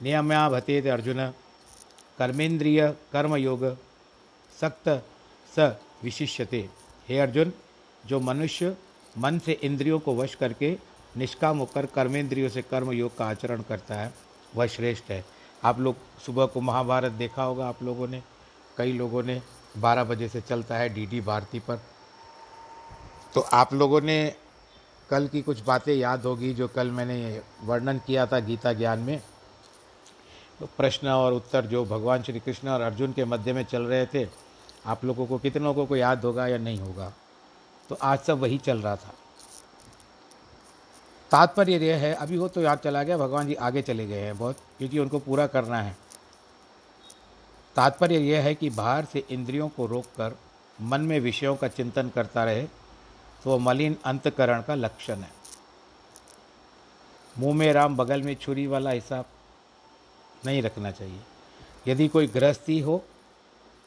नियम्या 0.02 0.48
भतेत 0.48 0.86
अर्जुन 0.86 1.28
कर्मेंद्रिय 2.18 2.96
कर्मयोग, 3.12 3.64
सक्त 4.60 4.88
स 5.58 5.76
विशिष्यते। 6.02 6.68
हे 7.08 7.18
अर्जुन, 7.18 7.52
जो 8.06 8.20
मनुष्य 8.20 8.76
मन 9.18 9.38
से 9.38 9.52
इंद्रियों 9.52 9.98
को 9.98 10.14
वश 10.16 10.34
करके 10.34 10.76
निष्काम 11.16 11.58
होकर 11.58 11.86
कर्मेंद्रियों 11.86 12.48
से 12.48 12.62
कर्म 12.62 12.92
योग 12.92 13.16
का 13.16 13.26
आचरण 13.26 13.62
करता 13.62 13.94
है, 13.94 14.12
वह 14.56 14.66
श्रेष्ठ 14.66 15.10
है। 15.10 15.24
आप 15.64 15.78
लोग 15.80 15.96
सुबह 16.26 16.46
को 16.46 16.60
महाभारत 16.60 17.12
देखा 17.12 17.42
होगा 17.42 17.68
आप 17.68 17.82
लोगों 17.82 18.08
ने, 18.08 18.22
कई 18.76 18.92
लोगों 18.92 19.22
ने 19.22 19.42
12 19.78 20.04
बजे 20.04 20.28
से 20.28 20.40
चलता 20.40 20.76
है 20.76 20.88
डीडी 20.88 21.20
भारती 21.20 21.58
पर। 21.58 21.80
तो 23.34 23.40
आप 23.40 23.74
लोगों 23.74 24.00
ने 24.00 24.34
कल 25.10 25.28
की 25.28 25.42
कुछ 25.42 25.64
बातें 25.64 25.94
याद 25.94 26.22
होगी 26.22 26.54
जो 26.54 26.68
कल 26.68 26.90
मैंने 26.90 27.42
वर्णन 27.64 27.98
किया 27.98 28.26
था 28.26 28.40
गीता 28.40 28.72
ज्ञान 28.72 28.98
में। 28.98 29.22
तो 30.60 30.66
प्रश्न 30.66 31.08
और 31.08 31.32
उत्तर 31.32 31.66
जो 31.66 31.84
भगवान 31.84 32.22
श्री 32.22 32.40
कृष्ण 32.40 32.68
और 32.68 32.80
अर्जुन 32.80 33.12
के 33.12 33.24
मध्य 33.24 33.52
में 33.52 33.64
चल 33.64 33.82
रहे 33.82 34.06
थे, 34.06 34.28
आप 34.86 35.04
लोगों 35.04 35.26
को 35.26 35.38
कितने 35.38 35.64
लोगों 35.64 35.86
को 35.86 35.96
याद 35.96 36.24
होगा 36.24 36.46
या 36.46 36.58
नहीं 36.58 36.78
होगा? 36.78 37.12
तो 37.88 37.98
आज 38.02 38.18
सब 38.18 38.38
वही 38.38 38.58
चल 38.58 38.78
रहा 38.78 38.96
था। 38.96 39.14
तात्पर्य 41.30 41.78
यह 41.78 41.96
है, 41.96 42.14
अभी 42.14 42.38
वो 42.38 42.48
तो 42.48 42.60
याद 42.60 42.78
चला 42.78 43.02
गया, 43.02 43.18
भगवान 43.18 43.46
जी 43.46 43.54
आगे 43.54 43.82
चले 43.82 44.06
गए 44.06 44.20
हैं 44.20 44.38
बहुत, 44.38 44.56
क्योंकि 44.78 44.98
उनको 44.98 45.18
पूरा 45.18 45.46
करना 45.46 45.82
है। 45.82 45.96
तात्पर्य 47.76 48.18
यह 48.18 48.42
है 48.42 48.54
कि 48.54 48.70
बाहर 48.70 49.04
से 49.04 49.24
इंद्रियों 49.30 49.68
को 49.68 49.86
रोककर 49.86 50.38
मन 50.82 51.00
में 51.00 51.20
विषयों 51.20 51.56
का 51.56 51.68
चिंतन 51.68 52.08
करता 52.08 52.44
रहे 52.44 52.66
तो 53.44 53.50
वो 53.50 53.58
मलिन 53.58 53.96
अंतकरण 54.04 54.62
का 54.62 54.74
लक्षण 54.74 55.16
है। 55.16 55.32
मुँह 57.38 57.54
में 57.54 57.72
राम, 57.72 57.96
बगल 57.96 58.22
में 58.22 58.34
छुरी 58.34 58.66
वाला 58.66 58.90
हिसाब 58.90 59.24
नहीं 60.46 60.62
रखना 60.62 60.90
चाहिए। 60.90 61.20
यदि 61.86 62.08
कोई 62.08 62.26
गृहस्थी 62.26 62.80
हो, 62.80 63.04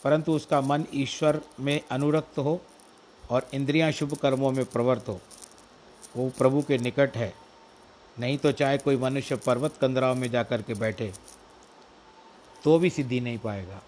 परंतु 0.03 0.33
उसका 0.33 0.61
मन 0.61 0.85
ईश्वर 0.93 1.41
में 1.59 1.81
अनुरक्त 1.91 2.39
हो 2.39 2.61
और 3.29 3.49
इंद्रियाँ 3.53 3.91
शुभ 3.91 4.13
कर्मों 4.13 4.51
में 4.51 4.65
प्रवृत्त 4.65 5.09
हो, 5.09 5.19
वो 6.15 6.29
प्रभु 6.29 6.61
के 6.61 6.77
निकट 6.77 7.17
है। 7.17 7.33
नहीं 8.19 8.37
तो 8.37 8.51
चाहे 8.51 8.77
कोई 8.77 8.97
मनुष्य 8.97 9.35
पर्वत 9.35 9.77
कंदराव 9.81 10.15
में 10.15 10.29
जाकर 10.31 10.61
के 10.61 10.73
बैठे 10.73 11.13
तो 12.63 12.77
भी 12.79 12.89
सिद्धि 12.89 13.19
नहीं 13.19 13.37
पाएगा। 13.37 13.79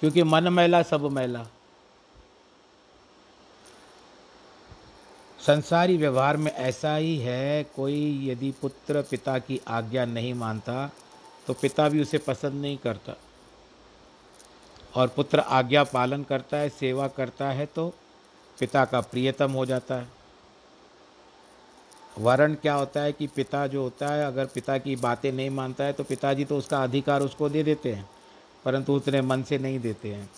क्योंकि 0.00 0.22
मन 0.22 0.48
मैला, 0.48 0.82
सब 0.82 1.10
मैला। 1.10 1.46
संसारी 5.40 5.96
व्यवहार 5.96 6.36
में 6.36 6.50
ऐसा 6.52 6.94
ही 6.94 7.16
है, 7.18 7.62
कोई 7.76 8.28
यदि 8.30 8.50
पुत्र 8.60 9.02
पिता 9.02 9.38
की 9.38 9.60
आज्ञा 9.68 10.04
नहीं 10.04 10.34
मानता 10.34 10.90
तो 11.46 11.54
पिता 11.54 11.88
भी 11.88 12.00
उसे 12.02 12.18
पसंद 12.18 12.60
नहीं 12.62 12.76
करता। 12.78 13.14
और 14.94 15.08
पुत्र 15.08 15.40
आज्ञा 15.40 15.84
पालन 15.84 16.22
करता 16.22 16.56
है, 16.56 16.68
सेवा 16.68 17.08
करता 17.08 17.50
है 17.50 17.66
तो 17.66 17.88
पिता 18.58 18.84
का 18.84 19.00
प्रियतम 19.00 19.52
हो 19.52 19.66
जाता 19.66 19.94
है। 19.94 20.08
वर्ण 22.18 22.54
क्या 22.54 22.74
होता 22.74 23.00
है 23.00 23.12
कि 23.12 23.26
पिता 23.26 23.66
जो 23.66 23.82
होता 23.82 24.08
है, 24.08 24.26
अगर 24.26 24.46
पिता 24.46 24.78
की 24.78 24.96
बातें 24.96 25.32
नहीं 25.32 25.50
मानता 25.50 25.84
है 25.84 25.92
तो 25.92 26.04
पिताजी 26.04 26.44
तो 26.44 26.58
उसका 26.58 26.82
अधिकार 26.82 27.22
उसको 27.22 27.48
दे 27.48 27.62
देते 27.62 27.92
हैं, 27.92 28.08
परंतु 28.64 28.94
उतने 28.94 29.20
मन 29.22 29.42
से 29.42 29.58
नहीं 29.58 29.78
देते 29.80 30.14
हैं। 30.14 30.30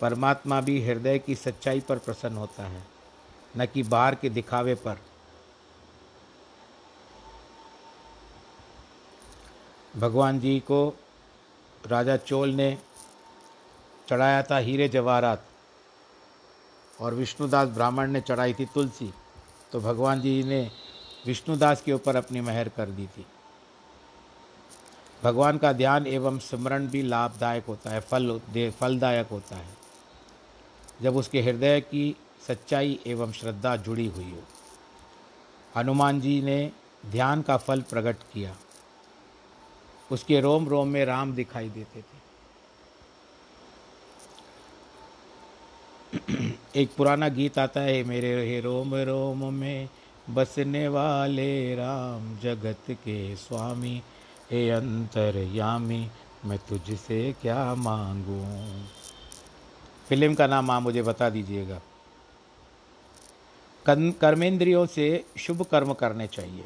परमात्मा 0.00 0.60
भी 0.60 0.82
हृदय 0.86 1.18
की 1.18 1.34
सच्चाई 1.34 1.80
पर 1.80 1.98
प्रसन्न 1.98 2.36
होता 2.36 2.62
है। 2.62 2.93
न 3.56 3.66
कि 3.66 3.82
बाहर 3.82 4.14
के 4.14 4.28
दिखावे 4.30 4.74
पर। 4.74 4.98
भगवान 9.96 10.40
जी 10.40 10.58
को 10.60 10.96
राजा 11.86 12.16
चोल 12.16 12.50
ने 12.50 12.78
चढ़ाया 14.08 14.42
था 14.42 14.56
हीरे 14.56 14.88
जवाहरात 14.88 15.44
और 17.00 17.14
विष्णुदास 17.14 17.68
ब्राह्मण 17.68 18.10
ने 18.10 18.20
चढ़ाई 18.20 18.54
थी 18.54 18.64
तुलसी। 18.64 19.12
तो 19.72 19.80
भगवान 19.80 20.20
जी 20.20 20.42
ने 20.42 20.70
विष्णुदास 21.26 21.82
के 21.82 21.92
ऊपर 21.92 22.16
अपनी 22.16 22.40
मेहर 22.40 22.68
कर 22.68 22.90
दी 22.90 23.06
थी। 23.06 23.26
भगवान 25.22 25.58
का 25.58 25.72
ध्यान 25.72 26.06
एवं 26.06 26.38
स्मरण 26.38 26.86
भी 26.86 27.02
लाभदायक 27.02 27.66
होता 27.66 27.90
है, 27.90 28.00
फल 28.00 28.40
फलदायक 28.80 29.28
होता 29.28 29.56
है। 29.56 29.76
जब 31.02 31.16
उसके 31.16 31.42
हृदय 31.42 31.80
की 31.80 32.16
सच्चाई 32.48 33.00
एवं 33.06 33.32
श्रद्धा 33.32 33.76
जुड़ी 33.76 34.06
हुई 34.06 34.30
हो। 34.30 34.42
हनुमान 35.76 36.20
जी 36.20 36.42
ने 36.42 36.72
ध्यान 37.06 37.42
का 37.42 37.56
फल 37.56 37.80
प्रकट 37.80 38.16
किया। 38.32 38.56
उसके 40.12 40.40
रोम 40.40 40.68
रोम 40.68 40.88
में 40.88 41.04
राम 41.04 41.34
दिखाई 41.34 41.68
देते 41.68 42.02
थे। 42.02 42.24
एक 46.76 46.94
पुराना 46.96 47.28
गीत 47.28 47.58
आता 47.58 47.80
है, 47.80 48.04
मेरे 48.04 48.48
हे 48.48 48.60
रोम 48.60 48.94
रोम 48.94 49.54
में 49.54 49.88
बसने 50.30 50.88
वाले 50.88 51.74
राम, 51.74 52.38
जगत 52.38 52.90
के 52.90 53.36
स्वामी, 53.36 54.02
हे 54.50 54.70
अंतरयामी, 54.70 56.10
मैं 56.44 56.58
तुझसे 56.58 57.34
क्या 57.42 57.74
मांगू? 57.74 58.72
फ़िल्म 60.08 60.34
का 60.34 60.46
नाम 60.46 60.70
आप 60.70 60.82
मुझे 60.82 61.02
बता 61.02 61.30
दीजिएगा। 61.30 61.80
कर्मेंद्रियों 64.12 64.86
से 64.86 65.26
शुभ 65.38 65.62
कर्म 65.62 65.94
करने 65.94 66.26
चाहिए। 66.26 66.64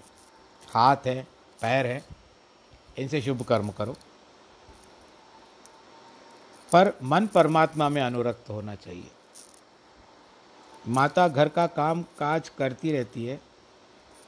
हाथ 0.69 0.97
है, 1.07 1.27
पैर 1.61 1.87
है, 1.87 2.05
इनसे 2.99 3.23
शुभ 3.23 3.43
कर्म 3.43 3.71
करो। 3.71 3.97
पर 6.73 6.93
मन 7.03 7.27
परमात्मा 7.27 7.89
में 7.89 8.03
अनुरक्त 8.03 8.51
होना 8.51 8.75
चाहिए। 8.75 9.11
माता 10.89 11.29
घर 11.29 11.49
का 11.49 11.67
काम 11.67 12.03
काज 12.03 12.49
करती 12.49 12.93
रहती 12.93 13.27
है, 13.27 13.41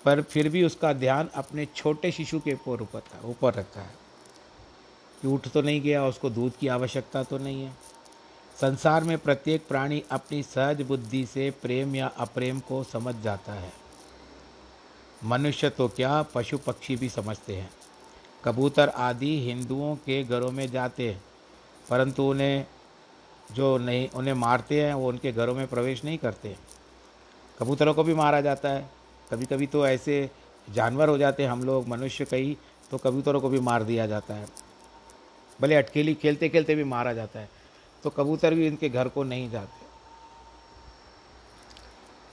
पर 0.04 0.22
फिर 0.22 0.48
भी 0.48 0.64
उसका 0.64 0.92
ध्यान 0.92 1.28
अपने 1.34 1.66
छोटे 1.66 2.12
शिशु 2.12 2.40
के 2.40 2.54
ऊपर 2.54 3.02
ऊपर 3.24 3.54
रखता 3.54 3.80
है। 3.80 4.00
कि 5.22 5.28
उठ 5.28 5.48
तो 5.48 5.62
नहीं 5.62 5.80
गया, 5.80 6.06
उसको 6.06 6.30
दूध 6.30 6.56
की 6.56 6.68
आवश्यकता 6.68 7.22
तो 7.22 7.38
नहीं 7.38 7.64
है। 7.64 7.72
संसार 8.60 9.04
में 9.04 9.16
प्रत्येक 9.18 9.62
प्राणी 9.68 10.02
अपनी 10.10 10.42
सहज 10.42 10.80
बुद्धि 10.82 11.24
से 11.26 11.50
प्रेम 11.62 11.94
या 11.96 12.06
अप्रेम 12.16 12.58
को 12.60 12.82
समझ 12.84 13.14
जाता 13.16 13.52
है। 13.52 13.72
मनुष्य 15.24 15.68
तो 15.70 15.86
क्या 15.88 16.10
पशु 16.34 16.58
पक्षी 16.58 16.96
भी 16.96 17.08
समझते 17.08 17.54
हैं। 17.56 17.70
कबूतर 18.44 18.88
आदि 18.88 19.30
हिंदुओं 19.40 19.94
के 19.96 20.22
घरों 20.24 20.50
में 20.50 20.66
जाते 20.70 21.08
हैं, 21.08 21.22
परंतु 21.90 22.22
उन्हें 22.22 22.66
जो 23.52 23.76
नहीं, 23.78 24.08
उन्हें 24.08 24.34
मारते 24.34 24.80
हैं, 24.82 24.92
वो 24.94 25.08
उनके 25.08 25.32
घरों 25.32 25.54
में 25.54 25.66
प्रवेश 25.66 26.04
नहीं 26.04 26.18
करते 26.18 26.54
कबूतरों 27.58 27.94
को 27.94 28.04
भी 28.04 28.14
मारा 28.14 28.40
जाता 28.40 28.68
है। 28.68 28.88
कभी 29.30 29.46
कभी 29.46 29.66
तो 29.66 29.86
ऐसे 29.86 30.30
जानवर 30.68 31.08
हो 31.08 31.16
जाते 31.18 31.42
हैं, 31.42 31.50
हम 31.50 31.64
लोग 31.64 31.88
मनुष्य 31.88 32.24
कई 32.24 32.56
तो 32.90 32.98
कबूतरों 32.98 33.40
को 33.40 33.48
भी 33.48 33.60
मार 33.60 33.82
दिया 33.82 34.06
जाता 34.06 34.34
है। 34.34 34.46
भले 35.60 35.74
अटकेली 35.74 36.14
खेलते 36.14 36.48
खेलते 36.48 36.74
भी 36.74 36.84
मारा 36.84 37.12
जाता 37.12 37.40
है। 37.40 37.59
तो 38.04 38.10
कबूतर 38.10 38.54
भी 38.54 38.66
इनके 38.66 38.88
घर 38.88 39.08
को 39.08 39.22
नहीं 39.22 39.50
जाते। 39.50 39.88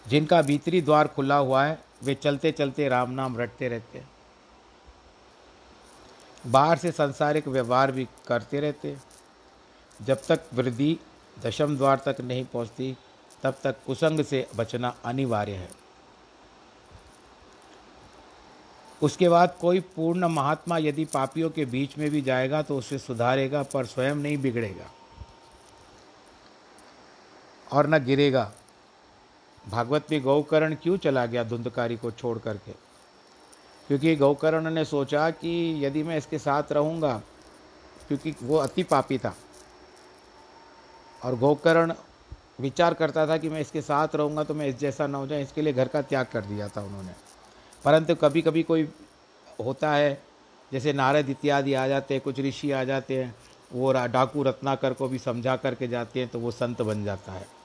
जिनका 0.06 0.42
भीतरी 0.42 0.82
द्वार 0.82 1.08
खुला 1.08 1.38
हुआ 1.38 1.64
है, 1.66 1.80
वे 2.04 2.16
चलते 2.16 2.52
चलते 2.52 2.88
राम 2.90 3.12
नाम 3.12 3.38
रटते 3.38 3.68
रहते 3.68 3.98
हैं। 3.98 4.10
बाहर 6.44 6.78
से 6.78 6.92
संसारिक 6.92 7.48
व्यवहार 7.48 7.92
भी 7.92 8.08
करते 8.28 8.60
रहते 8.60 8.96
जब 10.00 10.22
तक 10.28 10.42
वृद्धि 10.54 10.98
दशम 11.38 11.76
द्वार 11.78 12.02
तक 12.06 12.22
नहीं 12.22 12.46
पहुँचती, 12.46 12.96
तब 13.44 13.56
तक 13.64 13.84
कुसंग 13.86 14.24
से 14.24 14.48
बचना 14.56 14.96
अनिवार्य 15.06 15.52
है। 15.52 15.70
उसके 19.02 19.30
बाद 19.30 19.56
कोई 19.62 19.80
पूर्ण 19.96 20.28
महात्मा 20.28 20.78
यदि 20.78 21.06
पापियों 21.06 21.50
के 21.50 21.66
बीच 21.66 21.98
में 21.98 22.10
भी 22.10 22.22
जाएगा 22.22 22.62
तो 22.62 22.78
उसे 22.78 22.98
सुधारेगा, 22.98 23.64
पर 23.64 23.86
स्वयं 23.86 24.16
नहीं 24.16 24.38
बिगड़ेगा। 24.38 24.90
और 27.72 27.88
न 27.88 28.04
गिरेगा। 28.06 28.52
भागवत 29.66 30.12
में 30.12 30.22
गौकरण 30.22 30.76
क्यों 30.76 30.98
चला 30.98 31.26
गया 31.26 31.44
धुंधकारी 31.44 31.98
को 31.98 32.12
छोड़ 32.12 32.38
करके? 32.40 32.72
क्योंकि 33.90 34.16
गौकर्ण 34.16 34.70
ने 34.70 34.84
सोचा 34.86 35.30
कि 35.32 35.86
यदि 35.86 36.04
मैं 36.04 36.18
इसके 36.18 36.40
साथ 36.40 36.72
रहूँगा, 36.72 37.22
क्योंकि 38.08 38.36
वो 38.44 38.58
अति 38.58 38.84
पापी 38.84 39.18
था। 39.18 39.36
और 41.22 41.36
गौकर्ण 41.36 41.94
विचार 42.60 42.94
करता 42.94 43.28
था 43.28 43.38
कि 43.38 43.50
मैं 43.50 43.62
इसके 43.62 43.82
साथ 43.82 44.16
रहूँगा 44.16 44.44
तो 44.44 44.54
मैं 44.54 44.68
इस 44.68 44.78
जैसा 44.80 45.08
ना 45.08 45.18
हो 45.18 45.28
जाए 45.28 45.42
इसके 45.44 45.62
लिए 45.62 45.74
घर 45.74 45.88
का 45.88 46.02
त्याग 46.02 46.26
कर 46.26 46.42
दिया 46.42 46.68
था 46.68 46.82
उन्होंने। 46.82 47.12
परंतु 47.86 48.16
कभी 48.16 48.42
कभी 48.42 48.64
कोई 48.64 48.88
होता 49.60 49.92
है, 49.92 50.22
जैसे 50.72 50.94
नारद 50.94 51.30
इत्यादि 51.30 51.74
आ 51.74 51.88
जाते 51.88 52.14
हैं, 52.14 52.24
कुछ 52.24 52.40
ऋषि 52.40 52.72
आ 52.72 52.84
जाते 52.84 53.24
हैं, 53.24 53.36
वो 53.74 53.92
डाकू 53.92 54.44
रत्नाकर 54.44 54.94
को 54.94 55.08
भी 55.08 55.20
समझा 55.20 55.56
करके 55.56 55.88
जाते 55.88 56.20
हैं 56.20 56.30
तो 56.30 56.40
वो 56.40 56.52
संत 56.52 56.82
बन 56.82 57.04
जाता 57.06 57.32
है। 57.32 57.57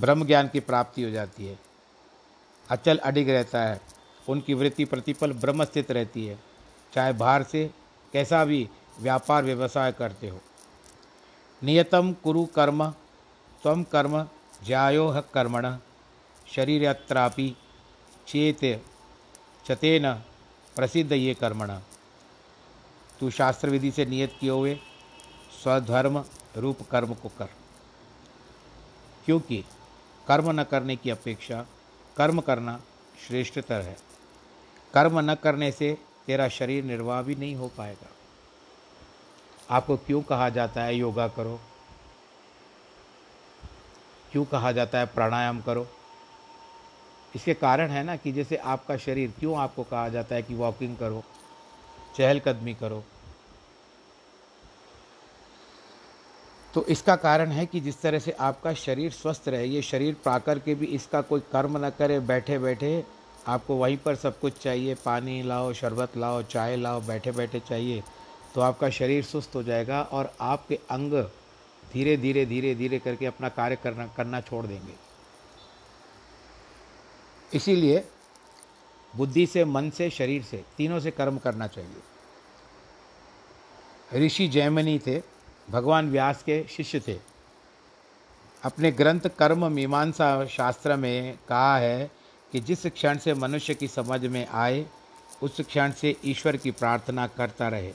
ब्रह्म 0.00 0.26
ज्ञान 0.26 0.48
की 0.48 0.60
प्राप्ति 0.60 1.02
हो 1.02 1.10
जाती 1.10 1.46
है। 1.46 1.58
अचल 2.70 2.98
अडिग 2.98 3.30
रहता 3.30 3.62
है। 3.62 3.80
उनकी 4.28 4.54
वृत्ति 4.54 4.84
प्रतिपल 4.84 5.32
ब्रह्म 5.32 5.64
स्थित 5.64 5.90
रहती 5.90 6.26
है। 6.26 6.38
चाहे 6.94 7.12
बाहर 7.12 7.42
से 7.42 7.70
कैसा 8.12 8.44
भी 8.44 8.68
व्यापार 9.00 9.44
व्यवसाय 9.44 9.92
करते 9.92 10.28
हो। 10.28 10.40
नियतम 11.62 12.12
कुरु 12.12 12.46
कर्म 12.46 12.94
तम 13.64 13.82
कर्म 13.82 14.28
ज्यायो 14.66 15.22
कर्मण। 15.34 15.76
शरीर 16.46 16.82
यात्रापि 16.82 17.56
चेत 18.26 18.84
चतेन 19.66 20.14
प्रसिद्ध 20.76 21.12
ये 21.12 21.34
कर्मण। 21.34 21.78
तू 23.20 23.30
शास्त्र 23.30 23.70
विधि 23.70 23.90
से 23.90 24.06
नियत 24.06 24.36
किए 24.40 24.50
हुए 24.50 24.80
स्वधर्म 25.62 26.24
रूप 26.56 26.78
कर्म 26.90 27.14
को 27.14 27.28
कर। 27.28 27.48
क्योंकि 29.26 29.64
कर्म 30.28 30.60
न 30.60 30.64
करने 30.64 30.96
की 30.96 31.10
अपेक्षा 31.10 31.66
कर्म 32.16 32.40
करना 32.40 32.80
श्रेष्ठतर 33.28 33.80
है। 33.80 33.96
कर्म 34.94 35.30
न 35.30 35.34
करने 35.34 35.72
से 35.72 35.98
तेरा 36.26 36.48
शरीर 36.48 36.84
निर्वाह 36.84 37.22
भी 37.22 37.34
नहीं 37.34 37.56
हो 37.56 37.68
पाएगा। 37.68 38.08
आपको 39.70 39.96
क्यों 39.96 40.22
कहा 40.22 40.48
जाता 40.48 40.82
है 40.82 40.94
योगा 40.94 41.28
करो? 41.28 41.60
क्यों 44.32 44.44
कहा 44.44 44.72
जाता 44.72 44.98
है 44.98 45.06
प्राणायाम 45.06 45.60
करो? 45.60 45.88
इसके 47.36 47.54
कारण 47.54 47.88
है 47.88 48.04
ना 48.04 48.16
कि 48.16 48.32
जैसे 48.32 48.56
आपका 48.56 48.96
शरीर, 48.96 49.34
क्यों 49.38 49.58
आपको 49.58 49.82
कहा 49.82 50.08
जाता 50.08 50.34
है 50.34 50.42
कि 50.42 50.54
वॉकिंग 50.54 50.96
करो? 50.96 51.24
चहलकदमी 52.16 52.74
करो? 52.74 53.04
तो 56.74 56.84
इसका 56.86 57.14
कारण 57.16 57.50
है 57.50 57.64
कि 57.66 57.80
जिस 57.80 58.00
तरह 58.00 58.18
से 58.18 58.32
आपका 58.32 58.72
शरीर 58.74 59.10
स्वस्थ 59.12 59.48
रहे, 59.48 59.64
ये 59.66 59.82
शरीर 59.82 60.16
पाकर 60.24 60.58
के 60.58 60.74
भी 60.74 60.86
इसका 60.86 61.20
कोई 61.22 61.40
कर्म 61.52 61.76
न 61.84 61.90
करे 61.90 62.18
बैठे 62.22 62.58
बैठे 62.58 63.04
आपको 63.46 63.76
वहीं 63.76 63.96
पर 63.96 64.14
सब 64.16 64.38
कुछ 64.40 64.58
चाहिए, 64.62 64.94
पानी 64.94 65.42
लाओ, 65.42 65.72
शरबत 65.72 66.16
लाओ, 66.16 66.42
चाय 66.44 66.76
लाओ 66.76 67.00
बैठे 67.00 67.30
बैठे 67.32 67.60
चाहिए 67.60 68.02
तो 68.54 68.60
आपका 68.60 68.90
शरीर 68.90 69.24
सुस्त 69.24 69.54
हो 69.54 69.62
जाएगा 69.62 70.00
और 70.02 70.32
आपके 70.40 70.78
अंग 70.90 71.12
धीरे 71.92 72.16
धीरे 72.16 72.44
धीरे 72.46 72.74
धीरे 72.74 72.98
करके 72.98 73.26
अपना 73.26 73.48
कार्य 73.48 73.76
करना 73.76 74.06
करना 74.16 74.40
छोड़ 74.40 74.66
देंगे। 74.66 74.94
इसीलिए 77.52 78.04
बुद्धि 79.14 79.46
से, 79.46 79.64
मन 79.64 79.90
से, 79.90 80.10
शरीर 80.10 80.42
से 80.42 80.64
तीनों 80.76 81.00
से 81.00 81.10
कर्म 81.10 81.38
करना 81.38 81.66
चाहिए। 81.66 82.02
ऋषि 84.16 84.48
जैमिनी 84.48 84.98
थे 84.98 85.18
भगवान 85.70 86.10
व्यास 86.10 86.42
के 86.42 86.62
शिष्य 86.68 87.00
थे। 87.00 87.18
अपने 88.62 88.90
ग्रंथ 88.92 89.28
कर्म 89.38 89.70
मीमांसा 89.72 90.44
शास्त्र 90.46 90.96
में 90.96 91.38
कहा 91.48 91.76
है 91.78 92.10
कि 92.52 92.60
जिस 92.60 92.86
क्षण 92.86 93.18
से 93.18 93.34
मनुष्य 93.34 93.74
की 93.74 93.88
समझ 93.88 94.24
में 94.26 94.46
आए, 94.46 94.84
उस 95.42 95.60
क्षण 95.60 95.92
से 95.92 96.14
ईश्वर 96.24 96.56
की 96.56 96.70
प्रार्थना 96.70 97.26
करता 97.26 97.68
रहे। 97.68 97.92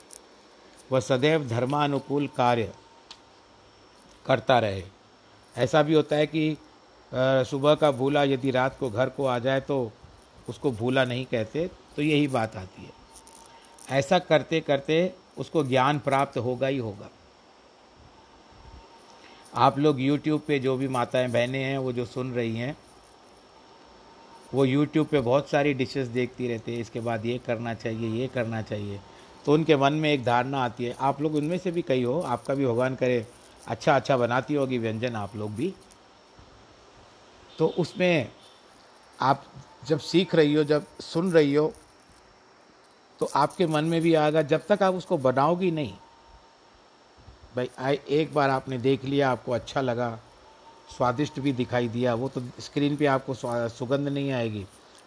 वह 0.92 1.00
सदैव 1.00 1.48
धर्मानुकूल 1.48 2.28
कार्य 2.28 2.72
करता 4.26 4.60
रहे। 4.60 4.84
ऐसा 5.56 5.82
भी 5.84 5.94
होता 5.94 6.16
है 6.16 6.28
कि 6.28 6.58
सुबह 7.50 7.76
का 7.76 7.92
भूला 7.92 8.24
यदि 8.24 8.52
रात 8.52 8.78
को 8.80 8.90
घर 8.90 9.10
को 9.10 9.26
आ 9.26 9.38
जाए 9.40 9.62
तो 9.62 9.92
उसको 10.50 10.72
भूला 10.72 11.04
नहीं 11.06 11.26
कहते 11.26 11.70
तो 11.96 12.02
यही 12.02 12.28
बात 12.28 12.56
आती 12.56 12.84
है। 12.84 13.98
ऐसा 13.98 14.20
करते 14.20 14.62
करते 14.62 15.14
उसको 15.38 15.64
ज्ञान 15.64 16.00
प्राप्त 16.00 16.38
होगा 16.38 16.68
ही 16.68 16.78
होगा। 16.78 17.10
आप 19.56 19.78
लोग 19.80 19.98
YouTube 19.98 20.42
पे 20.42 20.60
जो 20.60 20.76
भी 20.78 20.88
माताएँ 20.88 21.28
बहनें 21.28 21.64
हैं, 21.64 21.78
वो 21.78 21.92
जो 21.94 22.06
सुन 22.06 22.32
रही 22.34 22.56
हैं, 22.58 22.76
वो 24.54 24.66
YouTube 24.68 25.06
पे 25.06 25.20
बहुत 25.22 25.50
सारी 25.50 25.74
डिशेस 25.74 26.08
देखती 26.08 26.48
रहती 26.48 26.74
है, 26.74 26.82
इसके 26.82 27.00
बाद 27.00 27.26
ये 27.26 27.38
करना 27.38 27.74
चाहिए, 27.74 28.10
ये 28.22 28.28
करना 28.28 28.62
चाहिए। 28.62 29.00
तो 29.46 29.54
उनके 29.54 29.76
मन 29.76 29.94
में 29.94 30.12
एक 30.14 30.24
धारणा 30.26 30.64
आती 30.64 30.86
है। 30.86 30.96
आप 31.00 31.22
लोग 31.22 31.36
उनमें 31.36 31.58
से 31.58 31.72
भी 31.72 31.82
कई 31.82 32.04
हो, 32.04 32.20
आपका 32.20 32.54
भी 32.56 32.66
भगवान 32.66 32.96
करे 32.96 33.26
अच्छा 33.68 33.96
अच्छा 33.96 34.18
बनाती 34.18 34.54
होगी 34.54 34.78
व्यंजन 34.78 35.16
आप 35.16 35.36
लोग 35.36 35.56
भी। 35.56 35.74
तो 37.60 37.68
उसमें 37.68 38.30
आप 39.20 39.44
जब 39.88 40.00
सीख 40.00 40.36
रही 40.36 40.54
हो, 40.54 40.64
जब 40.64 40.86
सुन 41.02 41.32
रही 41.32 41.54
हो 41.54 41.74
तो 43.20 43.30
आपके 43.36 43.66
मन 43.68 43.86
में 43.86 44.02
भी 44.02 44.14
आएगा, 44.14 44.42
जब 44.42 44.66
तक 44.68 44.84
आप 44.84 44.94
उसको 44.94 45.18
बनाओगी 45.18 45.72
नहीं 45.72 45.94
भाई 47.54 47.70
आए 47.80 48.00
एक 48.10 48.34
बार 48.34 48.50
आपने 48.50 48.78
देख 48.78 49.04
लिया, 49.06 49.32
आपको 49.32 49.52
अच्छा 49.52 49.82
लगा, 49.82 50.20
स्वादिष्ट 50.90 51.40
भी 51.40 51.52
दिखाई 51.54 51.88
दिया, 51.88 52.14
वो 52.14 52.30
तो 52.30 52.42
स्क्रीन 52.60 52.96
पे 52.96 53.06
आपको 53.08 53.34
सुगंध 53.70 54.08
नहीं 54.08 54.32
आएगी। 54.32 54.66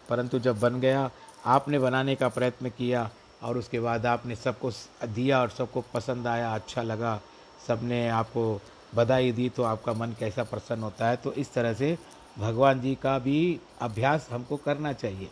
परंतु 0.09 0.39
जब 0.39 0.59
बन 0.59 0.79
गया, 0.79 1.09
आपने 1.45 1.79
बनाने 1.79 2.15
का 2.15 2.27
प्रयत्न 2.29 2.69
किया 2.69 3.09
और 3.43 3.57
उसके 3.57 3.79
बाद 3.79 4.05
आपने 4.05 4.35
सबको 4.35 4.71
दिया 5.05 5.41
और 5.41 5.49
सबको 5.49 5.83
पसंद 5.93 6.27
आया 6.27 6.53
अच्छा 6.55 6.81
लगा, 6.83 7.19
सबने 7.67 8.07
आपको 8.09 8.61
बधाई 8.95 9.31
दी 9.31 9.49
तो 9.49 9.63
आपका 9.63 9.93
मन 9.93 10.15
कैसा 10.19 10.43
प्रसन्न 10.43 10.83
होता 10.83 11.07
है। 11.09 11.15
तो 11.15 11.33
इस 11.33 11.53
तरह 11.53 11.73
से 11.73 11.97
भगवान 12.37 12.81
जी 12.81 12.95
का 12.95 13.17
भी 13.19 13.59
अभ्यास 13.81 14.27
हमको 14.31 14.57
करना 14.57 14.93
चाहिए। 14.93 15.29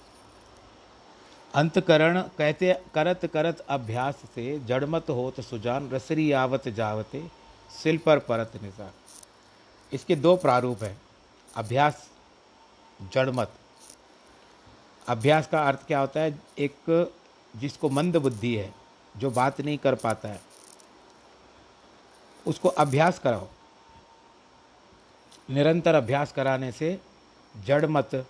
अंतकरण 1.56 2.22
कहते, 2.38 2.74
करत 2.96 3.26
करत 3.26 3.60
अभ्यास 3.70 4.22
से 4.36 4.60
जड़मत 4.60 5.10
होत 5.10 5.40
सुजान 5.42 5.90
रसरी 5.90 6.32
आवत 6.32 6.68
जावते, 6.70 7.24
सिल 7.72 7.98
पर 7.98 8.20
परत 8.20 8.52
निशान 8.64 8.92
इसके 9.92 10.16
दो 10.16 10.36
प्रारूप 10.36 10.84
हैं, 10.84 10.98
अभ्यास, 11.56 12.08
जड़मत। 13.14 13.54
अभ्यास 15.08 15.48
का 15.48 15.64
अर्थ 15.64 15.86
क्या 15.88 16.00
होता 16.00 16.20
है? 16.20 16.40
एक 16.60 17.14
जिसको 17.54 17.90
मंद 17.90 18.18
बुद्धि 18.18 18.56
है, 18.56 18.74
जो 19.16 19.32
बात 19.32 19.62
नहीं 19.62 19.78
कर 19.78 19.96
पाता 19.96 20.30
है, 20.30 20.42
उसको 22.46 22.70
अभ्यास 22.70 23.20
कराओ। 23.20 23.48
निरंतर 25.50 25.96
अभ्यास 25.96 26.32
कराने 26.32 26.72
से 26.72 27.00
जड़ 27.56 27.86
मत 27.86 28.26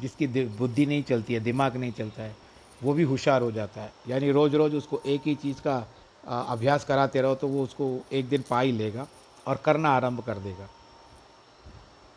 जिसकी 0.00 0.26
बुद्धि 0.26 0.86
नहीं 0.86 1.02
चलती 1.02 1.34
है, 1.34 1.40
दिमाग 1.40 1.76
नहीं 1.76 1.92
चलता 1.92 2.22
है, 2.22 2.36
वो 2.82 2.92
भी 2.94 3.02
होशियार 3.02 3.42
हो 3.42 3.50
जाता 3.52 3.80
है। 3.80 3.92
यानी 4.08 4.30
रोज़ 4.30 4.56
रोज़ 4.56 4.74
उसको 4.76 5.00
एक 5.06 5.22
ही 5.26 5.34
चीज़ 5.34 5.60
का 5.60 5.76
अभ्यास 6.24 6.84
कराते 6.84 7.20
रहो 7.20 7.34
तो 7.34 7.48
वो 7.48 7.62
उसको 7.64 7.88
एक 8.12 8.28
दिन 8.28 8.44
पा 8.50 8.60
ही 8.60 8.72
लेगा 8.72 9.06
और 9.46 9.56
करना 9.56 9.90
आरंभ 9.90 10.20
कर 10.20 10.38
देगा। 10.38 10.68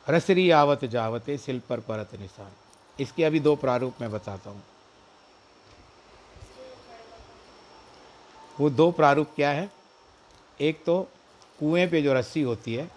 रसरी 0.07 0.49
आवत 0.51 0.85
जावते 0.85 1.37
शिल्प 1.37 1.63
पर 1.69 1.79
परत 1.79 2.19
निशान। 2.19 2.51
इसके 2.99 3.23
अभी 3.23 3.39
दो 3.39 3.55
प्रारूप 3.55 4.01
मैं 4.01 4.11
बताता 4.11 4.49
हूँ। 4.49 4.61
वो 8.59 8.69
दो 8.69 8.91
प्रारूप 8.91 9.29
क्या 9.35 9.49
है? 9.49 9.69
एक 10.61 10.83
तो 10.85 11.01
कुएँ 11.59 11.87
पे 11.87 12.01
जो 12.01 12.13
रस्सी 12.13 12.41
होती 12.41 12.73
है, 12.75 12.89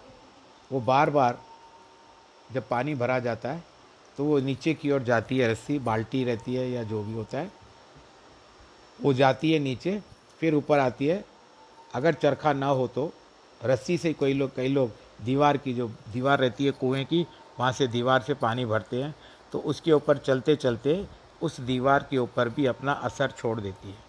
वो 0.71 0.79
बार 0.81 1.09
बार 1.09 1.39
जब 2.53 2.67
पानी 2.67 2.95
भरा 2.95 3.19
जाता 3.19 3.51
है 3.51 3.63
तो 4.17 4.23
वो 4.25 4.39
नीचे 4.39 4.73
की 4.73 4.91
ओर 4.91 5.03
जाती 5.03 5.37
है, 5.37 5.51
रस्सी 5.51 5.77
बाल्टी 5.79 6.23
रहती 6.23 6.55
है 6.55 6.69
या 6.71 6.83
जो 6.83 7.01
भी 7.03 7.13
होता 7.13 7.37
है, 7.37 7.51
वो 8.99 9.13
जाती 9.13 9.51
है 9.51 9.59
नीचे, 9.59 10.01
फिर 10.39 10.55
ऊपर 10.55 10.79
आती 10.79 11.07
है। 11.07 11.23
अगर 11.93 12.13
चरखा 12.13 12.53
ना 12.53 12.67
हो 12.67 12.87
तो 12.87 13.11
रस्सी 13.61 13.97
से 13.97 14.13
कोई 14.13 14.33
लोग, 14.33 14.55
कई 14.55 14.67
लोग 14.67 14.91
दीवार 15.21 15.57
की 15.57 15.73
जो 15.73 15.87
दीवार 16.13 16.39
रहती 16.39 16.65
है 16.65 16.71
कुएँ 16.71 17.03
की, 17.05 17.25
वहाँ 17.59 17.71
से 17.71 17.87
दीवार 17.87 18.21
से 18.21 18.33
पानी 18.35 18.65
भरते 18.65 19.01
हैं 19.03 19.13
तो 19.51 19.59
उसके 19.61 19.91
ऊपर 19.91 20.17
चलते 20.17 20.55
चलते 20.55 21.05
उस 21.41 21.59
दीवार 21.61 22.07
के 22.09 22.17
ऊपर 22.17 22.49
भी 22.49 22.65
अपना 22.65 22.91
असर 23.03 23.31
छोड़ 23.31 23.59
देती 23.61 23.89
है। 23.89 24.01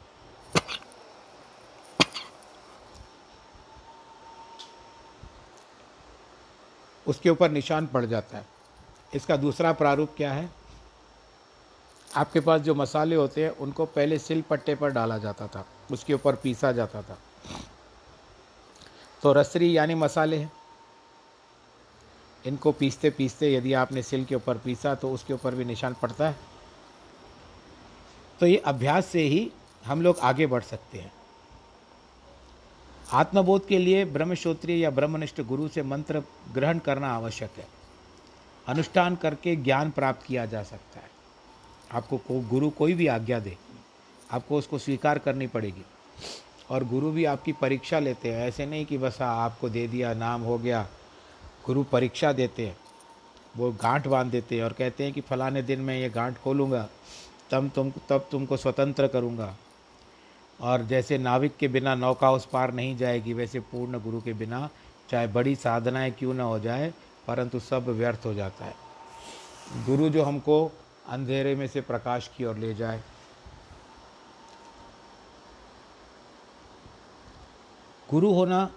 उसके 7.07 7.31
ऊपर 7.31 7.51
निशान 7.51 7.87
पड़ 7.87 8.05
जाता 8.05 8.39
है। 8.39 8.47
इसका 9.15 9.37
दूसरा 9.37 9.73
प्रारूप 9.73 10.15
क्या 10.17 10.33
है? 10.33 10.51
आपके 12.17 12.41
पास 12.41 12.61
जो 12.61 12.75
मसाले 12.75 13.17
होते 13.17 13.45
हैं, 13.45 13.51
उनको 13.51 13.87
पहले 13.87 14.19
सिल 14.19 14.43
पट्टे 14.43 14.75
पर 14.75 14.91
डाला 14.91 15.19
जाता 15.19 15.47
था। 15.47 15.67
उसके 15.93 16.15
ऊपर 16.15 16.35
पीसा 16.35 16.73
जाता 16.73 17.03
था। 17.03 17.19
तो 19.23 19.33
रसरी 19.33 19.77
यानी 19.77 19.95
मसाले 19.95 20.37
हैं। 20.37 20.53
इनको 22.47 22.73
पीसते 22.73 23.11
पीसते 23.11 23.55
यदि 23.55 23.73
आपने 23.73 24.03
सिल 24.03 24.25
के 24.25 24.35
ऊपर 24.35 24.59
पीसा 24.59 24.95
तो 24.95 25.13
उसके 25.13 25.33
ऊपर 25.33 25.55
भी 25.55 25.65
निशान 25.65 25.95
पड़ता 26.03 26.29
है। 26.29 26.37
तो 28.41 28.47
ये 28.47 28.57
अभ्यास 28.57 29.07
से 29.07 29.23
ही 29.23 29.53
हम 29.85 30.03
लोग 30.03 30.19
आगे 30.19 30.47
बढ़ 30.47 30.63
सकते 30.63 30.99
हैं। 30.99 31.13
आत्मबोध 33.13 33.67
के 33.67 33.79
लिए 33.79 34.05
ब्रह्मश्रोत्रीय 34.05 34.79
या 34.79 34.91
ब्रह्मनिष्ठ 34.91 35.41
गुरु 35.41 35.69
से 35.69 35.83
मंत्र 35.83 36.23
ग्रहण 36.53 36.79
करना 36.79 37.15
आवश्यक 37.15 37.51
है। 37.57 37.84
अनुष्ठान 38.67 39.17
करके 39.17 39.57
ज्ञान 39.57 39.91
प्राप्त 39.91 40.27
किया 40.27 40.47
जा 40.47 40.63
सकता 40.63 41.01
है। 41.01 41.11
आपको 41.93 42.17
को, 42.19 42.41
गुरु 42.41 42.71
कोई 42.71 42.95
भी 42.95 43.07
आज्ञा 43.07 43.39
दे, 43.39 43.57
आपको 44.31 44.57
उसको 44.57 44.79
स्वीकार 44.79 45.19
करनी 45.19 45.47
पड़ेगी। 45.47 45.83
और 46.71 46.85
गुरु 46.85 47.11
भी 47.11 47.25
आपकी 47.25 47.53
परीक्षा 47.53 47.99
लेते 47.99 48.33
हैं। 48.33 48.49
ऐसे 48.49 48.67
नहीं 48.67 48.87
कि 48.87 48.99
बस 48.99 49.23
आपको 49.23 49.69
दे 49.69 49.87
दिया, 49.89 50.15
नाम 50.15 50.43
हो 50.43 50.59
गया, 50.59 50.87
गुरु 51.67 51.85
परीक्षा 51.85 52.33
देते 52.33 52.67
हैं, 52.67 52.77
वो 53.57 53.73
गांठ 53.73 54.07
बाँध 54.07 54.31
देते 54.31 54.57
हैं 54.57 54.65
और 54.65 54.73
कहते 54.73 55.05
हैं 55.05 55.13
कि 55.13 55.21
फलाने 55.21 55.63
दिन 55.63 55.81
मैं 55.81 55.99
ये 55.99 56.11
गांठ 56.11 56.39
खोलूँगा, 56.39 56.89
तब 57.51 57.71
तुम, 57.75 57.93
तब 58.09 58.29
तुमको 58.31 58.57
स्वतंत्र 58.57 59.09
करूँगा। 59.09 59.57
और 60.61 60.83
जैसे 60.83 61.19
नाविक 61.19 61.57
के 61.57 61.69
बिना 61.69 61.95
नौका 61.95 62.31
उस 62.31 62.47
पार 62.47 62.73
नहीं 62.73 62.97
जाएगी, 62.97 63.33
वैसे 63.33 63.61
पूर्ण 63.61 64.01
गुरु 64.01 64.21
के 64.21 64.33
बिना, 64.33 64.69
चाहे 65.11 65.27
बड़ी 65.27 65.57
साधनाएँ 65.57 66.11
क्यों 66.11 66.35
ना 66.35 66.45
हो 66.45 66.59
जाए 66.59 66.93
परंतु 67.29 67.61
सब 67.61 67.89
व्यर्थ 67.89 68.27
हो 68.27 68.35
जाता 68.35 68.65
है। 68.65 68.75
गुरु 69.87 70.09
जो 70.09 70.23
हमको 70.23 70.73
अंधेरे 71.09 71.55
में 71.55 71.67
से 71.69 71.81
प्रकाश 71.81 72.31
की 72.37 72.45
ओर 72.45 72.57
ले 72.57 72.75
जाए। 72.75 73.03
गुरु 78.11 78.33
होना 78.33 78.71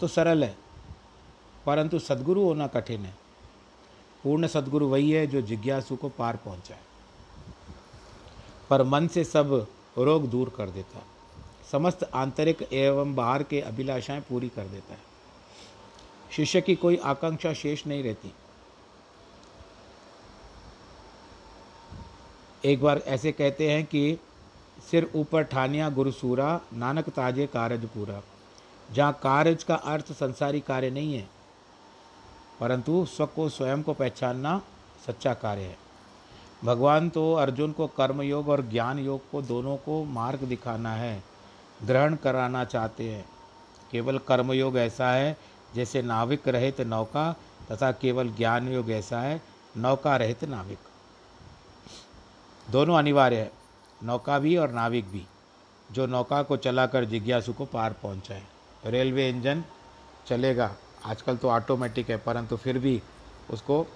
तो 0.00 0.08
सरल 0.08 0.44
है, 0.44 0.56
परंतु 1.66 1.98
सदगुरु 1.98 2.44
होना 2.44 2.66
कठिन 2.66 3.04
है। 3.04 3.14
पूर्ण 4.24 4.46
सदगुरु 4.46 4.88
वही 4.88 5.10
है 5.10 5.26
जो 5.26 5.42
जिज्ञासु 5.42 5.96
को 5.96 6.08
पार 6.08 6.36
पहुँचाए। 6.36 6.78
पर 8.70 8.82
मन 8.82 9.06
से 9.06 9.24
सब 9.24 9.66
रोग 9.98 10.28
दूर 10.28 10.52
कर 10.56 10.70
देता 10.70 10.98
है। 10.98 11.04
समस्त 11.72 12.04
आंतरिक 12.14 12.68
एवं 12.72 13.14
बाहर 13.14 13.42
के 13.42 13.60
अभिलाषाएँ 13.60 14.20
पूरी 14.20 14.48
कर 14.48 14.64
देता 14.64 14.94
है। 14.94 15.13
शिष्य 16.36 16.60
की 16.60 16.74
कोई 16.74 16.96
आकांक्षा 16.96 17.52
शेष 17.52 17.86
नहीं 17.86 18.02
रहती। 18.04 18.32
एक 22.64 22.80
बार 22.82 22.98
ऐसे 23.06 23.32
कहते 23.32 23.70
हैं 23.72 23.84
कि 23.84 24.18
सिर 24.90 25.10
ऊपर 25.14 25.42
ठानिया, 25.42 25.88
गुरुसूरा, 25.90 26.60
नानक 26.72 27.08
ताजे 27.08 27.46
कारज 27.46 27.84
पूरा, 27.86 28.20
जहाँ 28.88 29.12
कार्य 29.22 29.54
का 29.68 29.74
अर्थ 29.74 30.12
संसारी 30.12 30.60
कार्य 30.60 30.90
नहीं 30.90 31.14
है, 31.14 31.28
परंतु 32.60 33.04
स्व 33.06 33.26
को 33.26 33.48
स्वयं 33.48 33.82
को 33.82 33.92
पहचानना 33.92 34.60
सच्चा 35.06 35.34
कार्य 35.34 35.62
है। 35.62 35.76
भगवान 36.64 37.08
तो 37.10 37.32
अर्जुन 37.34 37.72
को 37.72 37.86
कर्म 37.86 38.22
योग 38.22 38.48
और 38.48 38.62
ज्ञान 38.62 38.98
योग 38.98 39.30
को 39.30 39.42
दोनों 39.42 39.76
को 39.76 40.02
मार्ग 40.04 40.44
दिखाना 40.44 40.92
है, 40.92 41.22
ग्रहण 41.84 42.14
कराना 42.16 42.64
चाहते 42.64 43.08
हैं। 43.10 43.24
केवल 43.92 44.18
कर्म 44.18 44.52
योग 44.52 44.76
ऐसा 44.78 45.10
है 45.12 45.36
जैसे 45.74 46.02
नाविक 46.02 46.48
रहित 46.48 46.80
नौका 46.80 47.30
तथा 47.72 47.90
केवल 47.92 48.28
ज्ञान 48.28 48.68
योग 48.68 48.90
ऐसा 48.90 49.20
है, 49.20 49.40
नौका 49.76 50.16
रहित 50.16 50.44
नाविक। 50.44 50.78
दोनों 52.66 52.98
अनिवार्य 52.98 53.36
है, 53.36 53.50
नौका 54.04 54.38
भी 54.38 54.56
और 54.56 54.70
नाविक 54.70 55.08
भी, 55.08 55.24
जो 55.92 56.06
नौका 56.06 56.42
को 56.42 56.56
चलाकर 56.56 57.04
जिज्ञासु 57.04 57.52
को 57.52 57.64
पार 57.64 57.92
पहुँचाए। 57.92 58.42
रेलवे 58.86 59.28
इंजन 59.28 59.64
चलेगा, 60.26 60.70
आजकल 61.04 61.36
तो 61.36 61.48
ऑटोमेटिक 61.48 62.10
है, 62.10 62.16
परंतु 62.16 62.56
फिर 62.56 62.78
भी 62.78 63.00
उसको 63.50 63.86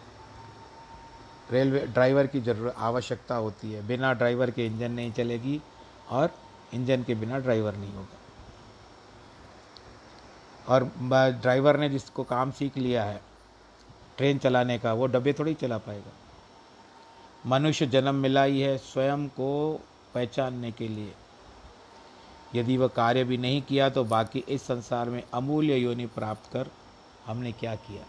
रेलवे 1.53 1.81
ड्राइवर 1.87 2.27
की 2.27 2.41
ज़रूरत 2.41 2.75
आवश्यकता 2.79 3.35
होती 3.35 3.73
है। 3.73 3.87
बिना 3.87 4.13
ड्राइवर 4.13 4.51
के 4.51 4.67
इंजन 4.67 4.91
नहीं 4.91 5.13
चलेगी 5.13 5.61
और 6.11 6.31
इंजन 6.75 7.03
के 7.03 7.15
बिना 7.15 7.39
ड्राइवर 7.39 7.77
नहीं 7.77 7.95
होगा। 7.95 8.18
और 10.69 10.85
ड्राइवर 11.41 11.77
ने 11.77 11.89
जिसको 11.89 12.25
काम 12.25 12.51
सीख 12.51 12.77
लिया 12.77 13.05
है 13.05 13.21
ट्रेन 14.17 14.39
चलाने 14.39 14.79
का, 14.79 14.93
वो 14.93 15.07
डब्बे 15.07 15.33
थोड़ी 15.33 15.55
चला 15.55 15.79
पाएगा। 15.79 16.13
मनुष्य 17.47 17.87
जन्म 17.87 18.15
मिला 18.15 18.43
ही 18.43 18.61
है 18.61 18.77
स्वयं 18.79 19.27
को 19.29 19.81
पहचानने 20.15 20.73
के 20.73 20.89
लिए। 20.89 21.13
यदि 22.55 22.77
वह 22.77 22.89
कार्य 22.89 23.25
भी 23.25 23.37
नहीं 23.37 23.63
किया 23.63 23.89
तो 23.89 24.05
बाकी 24.05 24.45
इस 24.49 24.63
संसार 24.63 25.11
में 25.11 25.23
अमूल्य 25.35 25.77
योनि 25.77 26.07
प्राप्त 26.07 26.53
कर 26.53 26.71
हमने 27.27 27.53
क्या 27.53 27.75
किया? 27.77 28.05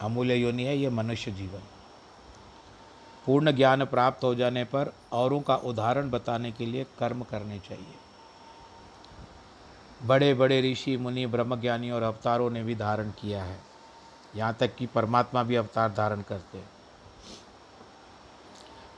अमूल्य 0.00 0.34
योनि 0.34 0.64
है 0.64 0.76
यह 0.78 0.90
मनुष्य 0.90 1.30
जीवन। 1.30 1.62
पूर्ण 3.26 3.52
ज्ञान 3.52 3.84
प्राप्त 3.84 4.24
हो 4.24 4.34
जाने 4.34 4.64
पर 4.64 4.92
औरों 5.12 5.40
का 5.40 5.56
उदाहरण 5.56 6.10
बताने 6.10 6.52
के 6.52 6.66
लिए 6.66 6.84
कर्म 6.98 7.22
करने 7.22 7.58
चाहिए। 7.58 7.94
बड़े 10.02 10.34
बड़े 10.34 10.72
ऋषि, 10.72 10.96
मुनि, 10.96 11.26
ब्रह्मज्ञानी 11.26 11.90
और 11.90 12.02
अवतारों 12.02 12.50
ने 12.50 12.62
भी 12.62 12.74
धारण 12.74 13.10
किया 13.10 13.44
है। 13.44 13.60
यहाँ 14.36 14.54
तक 14.54 14.76
कि 14.76 14.86
परमात्मा 14.86 15.42
भी 15.42 15.56
अवतार 15.56 15.92
धारण 15.92 16.22
करते 16.22 16.58
हैं। 16.58 16.68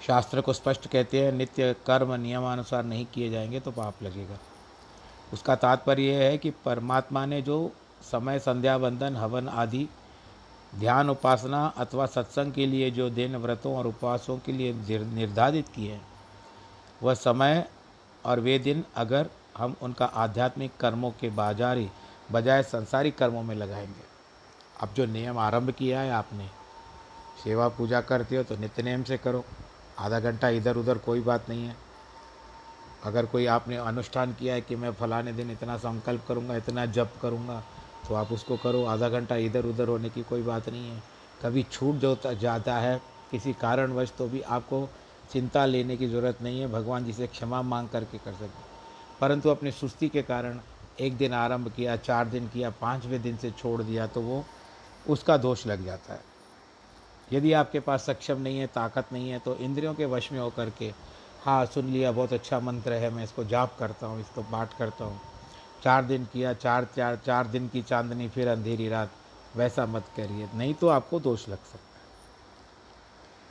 शास्त्र 0.07 0.41
को 0.41 0.53
स्पष्ट 0.53 0.87
कहते 0.87 1.25
हैं, 1.25 1.33
नित्य 1.33 1.77
कर्म 1.87 2.15
नियमानुसार 2.15 2.85
नहीं 2.85 3.07
किए 3.07 3.31
जाएँगे 3.31 3.61
तो 3.61 3.71
पाप 3.71 4.03
लगेगा। 4.03 4.39
उसका 5.33 5.57
तात्पर्य 5.57 6.03
यह 6.03 6.19
है 6.19 6.39
कि 6.39 6.51
परमात्मा 6.51 7.27
ने 7.27 7.43
जो 7.43 7.73
समय, 8.03 8.39
संध्या, 8.39 8.79
बंधन, 8.79 9.17
हवन 9.17 9.49
आदि, 9.49 9.89
ध्यान, 10.75 11.11
उपासना 11.11 11.67
अथवा 11.77 12.07
सत्संग 12.07 12.53
के 12.53 12.67
लिए 12.67 12.91
जो 12.91 13.11
दिन, 13.11 13.37
व्रतों 13.37 13.77
और 13.77 13.87
उपवासों 13.87 14.39
के 14.39 14.53
लिए 14.53 14.73
निर्धारित 15.05 15.69
किए 15.69 15.93
हैं, 15.93 16.07
वह 17.03 17.15
समय 17.15 17.69
और 18.25 18.41
वे 18.41 18.59
दिन 18.59 18.85
अगर 18.97 19.31
हम 19.59 19.75
उनका 19.83 20.05
आध्यात्मिक 20.05 20.77
कर्मों 20.81 21.11
के 21.11 21.29
बाजारी 21.31 21.89
बजाय 22.33 22.63
संसारिक 22.63 23.17
कर्मों 23.19 23.43
में 23.43 23.55
लगाएँगे। 23.55 24.11
अब 24.81 24.95
जो 24.95 25.07
नियम 25.07 25.39
आरंभ 25.39 25.71
किया 25.71 26.01
है 26.01 26.11
आपने, 26.13 26.47
सेवा 27.45 27.69
पूजा 27.69 28.01
करते 28.01 28.37
हो 28.37 28.43
तो 28.43 28.57
नित्य 28.57 28.83
नियम 28.83 29.03
से 29.03 29.17
करो। 29.19 29.45
आधा 29.99 30.21
घंटा 30.21 30.49
इधर 30.51 30.77
उधर 30.77 30.99
कोई 30.99 31.21
बात 31.21 31.49
नहीं 31.49 31.67
है। 31.67 31.77
अगर 33.05 33.27
कोई 33.27 33.47
आपने 33.49 33.77
अनुष्ठान 33.77 34.33
किया 34.33 34.55
है 34.55 34.61
कि 34.61 34.77
मैं 34.77 34.93
फलाने 34.93 35.33
दिन 35.33 35.51
इतना 35.51 35.77
संकल्प 35.77 36.25
करूँगा, 36.29 36.57
इतना 36.57 36.87
जप 36.89 37.13
करूँगा 37.23 37.63
तो 38.09 38.15
आप 38.15 38.33
उसको 38.33 38.57
करो। 38.57 38.85
आधा 38.85 39.09
घंटा 39.09 39.37
इधर 39.39 39.67
उधर 39.67 39.89
होने 39.89 40.11
की 40.11 40.23
कोई 40.23 40.43
बात 40.43 40.69
नहीं 40.69 40.91
है। 40.91 41.03
कभी 41.43 41.63
छूट 41.63 41.97
जो 41.97 42.17
जाता 42.33 42.77
है 42.77 43.01
किसी 43.31 43.53
कारणवश 43.53 44.13
तो 44.19 44.29
भी 44.29 44.41
आपको 44.43 44.89
चिंता 45.33 45.65
लेने 45.67 45.97
की 45.97 46.07
ज़रूरत 46.09 46.43
नहीं 46.43 46.61
है। 46.61 46.73
भगवान 46.73 47.05
जी 47.05 47.13
से 47.13 47.27
क्षमा 47.27 47.63
मांग 47.63 47.89
करके 47.89 48.19
कर 48.19 48.33
सकते 48.33 48.71
परंतु 49.23 49.49
अपनी 49.51 49.71
सुस्ती 49.71 50.09
के 50.09 50.23
कारण 50.23 50.59
एक 51.01 51.17
दिन 51.17 51.33
आरंभ 51.33 51.69
किया, 51.77 51.97
चार 51.97 52.29
दिन 52.29 52.47
किया, 52.49 52.71
पाँचवें 52.71 53.23
दिन 53.23 53.37
से 53.37 53.51
छोड़ 53.51 53.83
दिया 53.83 54.07
तो 54.07 54.21
वो 54.21 54.45
उसका 55.07 55.37
दोष 55.37 55.67
लग 55.67 55.85
जाता 55.85 56.15
है। 56.15 56.25
यदि 57.31 57.53
आपके 57.53 57.81
पास 57.81 58.07
सक्षम 58.07 58.41
नहीं 58.41 58.59
है, 58.59 58.67
ताकत 58.67 59.13
नहीं 59.13 59.31
है 59.31 59.39
तो 59.39 59.55
इंद्रियों 59.57 59.95
के 59.95 60.07
वश 60.07 60.31
में 60.33 60.39
होकर 60.41 60.71
के 60.71 60.93
हाँ 61.45 61.65
सुन 61.67 61.85
लिया, 61.85 62.13
बहुत 62.13 62.33
अच्छा 62.33 62.61
मंत्र 62.61 62.93
है, 62.93 63.11
मैं 63.11 63.25
इसको 63.25 63.45
जाप 63.45 63.77
करता 63.79 64.07
हूँ, 64.07 64.21
इसको 64.21 64.43
पाठ 64.43 64.77
करता 64.79 65.05
हूँ। 65.05 65.21
चार 65.83 66.05
दिन 66.05 66.25
किया, 66.25 66.53
चार 66.55 66.89
चार 66.97 67.21
चार 67.27 67.47
दिन 67.47 67.69
की 67.69 67.83
चांदनी, 67.83 68.29
फिर 68.29 68.49
अंधेरी 68.49 68.89
रात, 68.89 69.13
वैसा 69.57 69.87
मत 69.87 70.11
करिए, 70.17 70.49
नहीं 70.55 70.75
तो 70.75 70.89
आपको 70.89 71.21
दोष 71.21 71.49
लग 71.49 71.65
सकता 71.65 71.92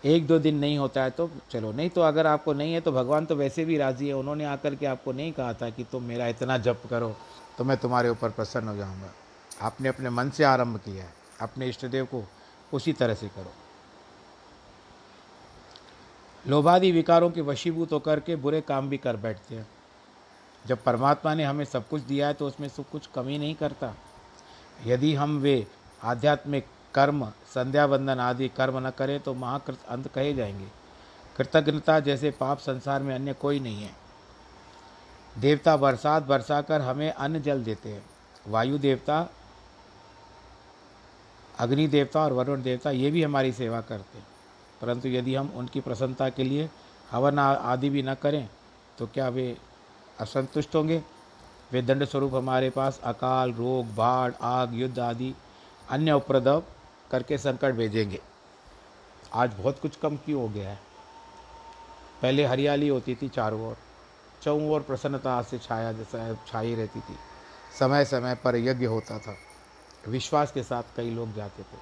एक 0.04 0.26
दो 0.28 0.38
दिन 0.40 0.56
नहीं 0.56 0.78
होता 0.78 1.04
है 1.04 1.10
तो 1.10 1.30
चलो, 1.52 1.72
नहीं 1.72 1.90
तो 1.90 2.02
अगर 2.02 2.28
आपको 2.28 2.54
नहीं 2.54 2.74
है 2.74 2.82
तो 2.82 2.92
भगवान 2.92 3.26
तो 3.26 3.36
वैसे 3.36 3.66
भी 3.66 3.78
राज़ी 3.78 4.08
है। 4.08 4.14
उन्होंने 4.14 4.46
आकर 4.46 4.76
के 4.76 4.86
आपको 4.86 5.12
नहीं 5.12 5.32
कहा 5.32 5.54
था 5.54 5.70
कि 5.70 5.84
तुम 5.84 6.04
मेरा 6.04 6.28
इतना 6.28 6.58
जप 6.60 6.82
करो 6.90 7.16
तो 7.58 7.64
मैं 7.64 7.78
तुम्हारे 7.78 8.10
ऊपर 8.10 8.30
प्रसन्न 8.30 8.68
हो 8.68 8.76
जाऊँगा। 8.76 9.12
आपने 9.62 9.90
अपने 9.90 10.10
मन 10.10 10.30
से 10.30 10.44
आरंभ 10.44 10.78
किया 10.78 11.04
है, 11.04 11.14
अपने 11.42 11.68
इष्टदेव 11.70 12.06
को 12.06 12.24
उसी 12.72 12.94
तरह 12.94 13.14
से 13.14 13.28
करो। 13.28 13.52
लोभादि 16.46 16.92
विकारों 16.92 17.30
के 17.32 17.42
वशीभूत 17.44 17.92
होकर 17.94 18.20
के 18.20 18.36
बुरे 18.38 18.62
काम 18.62 18.90
भी 18.90 18.98
कर 18.98 19.18
बैठते 19.18 19.56
हैं। 19.56 19.68
जब 20.66 20.84
परमात्मा 20.84 21.34
ने 21.34 21.44
हमें 21.44 21.66
सब 21.66 21.88
कुछ 21.88 22.02
दिया 22.02 22.28
है 22.28 22.34
तो 22.34 22.48
उसमें 22.48 22.68
सब 22.70 22.90
कुछ 22.92 23.08
कमी 23.16 23.38
नहीं 23.38 23.56
करता। 23.56 23.94
यदि 24.86 25.14
हम 25.16 25.38
वे 25.40 25.66
आध्यात्मिक 26.04 26.66
कर्म 26.95 27.25
संध्या 27.54 27.88
बंधन 27.88 28.19
आदि 28.19 28.49
कर्म 28.49 28.88
न 28.88 28.89
करें 28.89 29.19
तो 29.19 29.34
महाकृत 29.34 29.80
अंत 29.89 30.08
कहे 30.08 30.34
जाएँगे। 30.34 30.67
कृतज्ञता 31.38 31.99
जैसे 31.99 32.32
पाप 32.32 32.60
संसार 32.60 33.04
में 33.04 33.15
अन्य 33.15 33.34
कोई 33.34 33.60
नहीं 33.60 33.84
है। 33.84 33.91
देवता 35.38 35.77
बरसात 35.77 36.23
बरसाकर 36.23 36.82
हमें 36.82 37.12
अन्न 37.12 37.41
जल 37.41 37.63
देते 37.63 37.89
हैं। 37.89 38.06
वायु 38.47 38.77
देवता, 38.77 39.30
अग्नि 41.60 41.88
देवता 41.88 42.23
और 42.23 42.34
वरुण 42.34 42.62
देवता, 42.62 42.91
ये 42.91 43.12
भी 43.12 43.23
हमारी 43.23 43.51
सेवा 43.54 43.82
करते 43.82 44.17
हैं। 44.17 44.27
परंतु 44.82 45.08
यदि 45.08 45.36
हम 45.36 45.54
उनकी 45.56 45.80
प्रसन्नता 45.80 46.30
के 46.30 46.43
लिए 46.43 46.69
हवन 47.12 47.39
आदि 47.39 47.89
भी 47.89 48.04
न 48.04 48.13
करें 48.13 48.49
तो 48.97 49.08
क्या 49.08 49.27
वे 49.30 49.58
असंतुष्ट 50.19 50.75
होंगे? 50.75 51.04
वे 51.71 51.82
दंड 51.82 52.06
स्वरूप 52.06 52.36
हमारे 52.36 52.69
पास 52.69 52.99
अकाल, 53.04 53.54
रोग, 53.54 53.95
बाढ़, 53.95 54.34
आग, 54.41 54.73
युद्ध 54.73 54.99
आदि 54.99 55.36
अन्य 55.89 56.12
उपद्रव 56.12 56.63
करके 57.12 57.38
संकट 57.38 57.74
भेजेंगे। 57.74 58.21
आज 59.34 59.54
बहुत 59.54 59.80
कुछ 59.80 59.95
कम 59.95 60.17
क्यों 60.17 60.41
हो 60.41 60.50
गया 60.50 60.69
है? 60.69 60.80
पहले 62.21 62.45
हरियाली 62.45 62.88
होती 62.88 63.15
थी 63.15 63.30
चारों 63.30 63.62
ओर 63.67 63.78
चौं 64.43 64.69
ओर 64.69 64.82
प्रसन्नता 64.82 65.41
से 65.41 65.60
छाया 65.60 65.91
जैसा 65.91 66.34
छाई 66.47 66.76
रहती 66.76 67.00
थी। 67.00 67.15
समय 67.80 68.06
समय 68.06 68.36
पर 68.36 68.56
यज्ञ 68.56 68.86
होता 68.86 69.19
था। 69.19 69.36
विश्वास 70.08 70.52
के 70.52 70.63
साथ 70.63 70.84
कई 70.97 71.10
लोग 71.10 71.34
जाते 71.34 71.63
थे। 71.63 71.78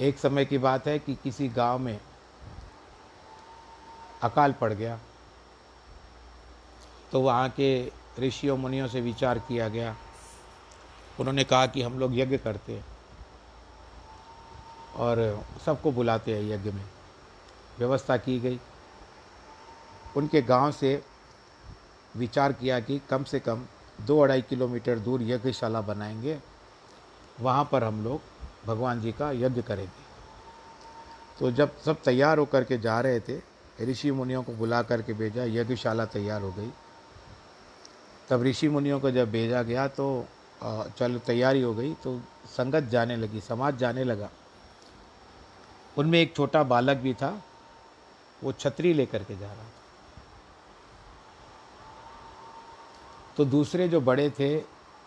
एक 0.00 0.18
समय 0.18 0.44
की 0.44 0.58
बात 0.58 0.86
है 0.86 0.98
कि 0.98 1.14
किसी 1.14 1.48
गाँव 1.48 1.78
में 1.78 2.00
अकाल 4.22 4.52
पड़ 4.52 4.72
गया 4.72 4.98
तो 7.12 7.20
वहाँ 7.20 7.48
के 7.50 7.92
ऋषियों, 8.18 8.56
मुनियों 8.56 8.88
से 8.88 9.00
विचार 9.00 9.38
किया 9.38 9.68
गया। 9.68 9.96
उन्होंने 11.20 11.44
कहा 11.44 11.66
कि 11.66 11.82
हम 11.82 11.98
लोग 11.98 12.18
यज्ञ 12.18 12.38
करते 12.38 12.72
हैं। 12.72 12.95
और 14.96 15.44
सबको 15.66 15.92
बुलाते 15.92 16.34
हैं 16.34 16.42
यज्ञ 16.44 16.70
में। 16.70 16.84
व्यवस्था 17.78 18.16
की 18.16 18.38
गई। 18.40 18.60
उनके 20.16 20.42
गाँव 20.42 20.72
से 20.72 21.02
विचार 22.16 22.52
किया 22.52 22.80
कि 22.80 23.00
कम 23.10 23.24
से 23.24 23.40
कम 23.40 23.66
दो 24.00 24.20
अढ़ाई 24.20 24.42
किलोमीटर 24.42 24.98
दूर 24.98 25.22
यज्ञशाला 25.22 25.80
बनाएँगे। 25.80 26.38
वहाँ 27.40 27.68
पर 27.72 27.84
हम 27.84 28.04
लोग 28.04 28.20
भगवान 28.66 29.00
जी 29.00 29.12
का 29.12 29.30
यज्ञ 29.30 29.62
करेंगे। 29.62 30.04
तो 31.40 31.50
जब 31.50 31.78
सब 31.78 31.96
तैयार 32.04 32.38
होकर 32.38 32.64
के 32.64 32.78
जा 32.78 33.00
रहे 33.00 33.20
थे, 33.20 33.40
ऋषि 33.82 34.10
मुनियों 34.10 34.42
को 34.42 34.52
बुला 34.52 34.82
करके 34.82 35.12
भेजा, 35.12 35.44
यज्ञशाला 35.44 36.04
तैयार 36.06 36.42
हो 36.42 36.52
गई। 36.52 36.70
तब 38.28 38.42
ऋषि 38.42 38.68
मुनियों 38.68 39.00
को 39.00 39.10
जब 39.10 39.30
भेजा 39.30 39.62
गया 39.62 39.88
तो 39.88 40.26
चलो, 40.98 41.18
तैयारी 41.18 41.62
हो 41.62 41.74
गई। 41.74 41.94
तो 41.94 42.20
संगत 42.46 42.84
जाने 42.84 43.16
लगी, 43.16 43.40
समाज 43.40 43.76
जाने 43.76 44.04
लगा। 44.04 44.28
उनमें 45.98 46.18
एक 46.20 46.34
छोटा 46.36 46.62
बालक 46.64 46.96
भी 46.96 47.14
था, 47.14 47.30
वो 48.44 48.52
छतरी 48.52 48.92
लेकर 48.92 49.22
के 49.24 49.36
जा 49.36 49.46
रहा 49.46 49.56
था। 49.56 49.74
तो 53.36 53.44
दूसरे 53.44 53.88
जो 53.88 54.00
बड़े 54.00 54.28
थे, 54.30 54.58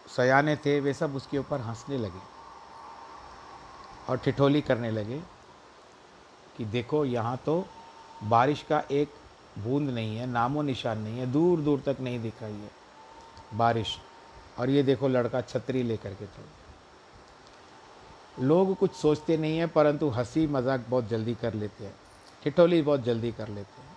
सयाने 0.07 0.55
थे, 0.55 0.79
वे 0.79 0.93
सब 0.93 1.15
उसके 1.15 1.37
ऊपर 1.37 1.61
हंसने 1.61 1.97
लगे 1.97 2.21
और 4.09 4.17
ठिठोली 4.17 4.61
करने 4.61 4.91
लगे 4.91 5.21
कि 6.57 6.65
देखो, 6.65 7.03
यहाँ 7.05 7.37
तो 7.45 7.65
बारिश 8.23 8.63
का 8.69 8.83
एक 8.91 9.13
बूंद 9.59 9.89
नहीं 9.89 10.17
है, 10.17 10.25
नामो 10.25 10.61
निशान 10.61 10.99
नहीं 10.99 11.19
है 11.19 11.25
दूर 11.31 11.59
दूर 11.59 11.81
तक 11.85 11.97
नहीं 12.01 12.19
दिखाई 12.21 12.53
है 12.53 12.71
बारिश। 13.53 13.97
और 14.59 14.69
ये 14.69 14.83
देखो, 14.83 15.07
लड़का 15.07 15.41
छतरी 15.41 15.83
लेकर 15.83 16.13
के 16.13 16.25
चल 16.25 16.43
लोग 18.41 18.75
कुछ 18.75 18.91
सोचते 18.91 19.37
नहीं 19.37 19.57
हैं, 19.57 19.67
परंतु 19.67 20.09
हँसी 20.09 20.47
मज़ाक 20.47 20.85
बहुत 20.89 21.07
जल्दी 21.07 21.35
कर 21.35 21.53
लेते 21.53 21.85
हैं। 21.85 21.95
ठिठोली 22.43 22.81
बहुत 22.81 23.03
जल्दी 23.03 23.31
कर 23.31 23.47
लेते 23.47 23.81
हैं। 23.81 23.89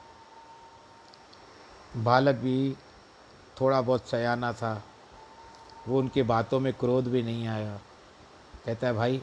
बालक 2.04 2.34
भी 2.34 2.76
थोड़ा 3.60 3.80
बहुत 3.80 4.08
सयाना 4.08 4.52
था। 4.52 4.84
वो 5.88 5.98
उनके 5.98 6.22
बातों 6.22 6.60
में 6.60 6.72
क्रोध 6.72 7.04
भी 7.04 7.22
नहीं 7.22 7.48
आया। 7.48 7.80
कहता 8.66 8.86
है, 8.86 8.92
भाई, 8.92 9.22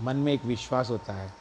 मन 0.00 0.16
में 0.16 0.32
एक 0.32 0.44
विश्वास 0.44 0.90
होता 0.90 1.12
है। 1.12 1.32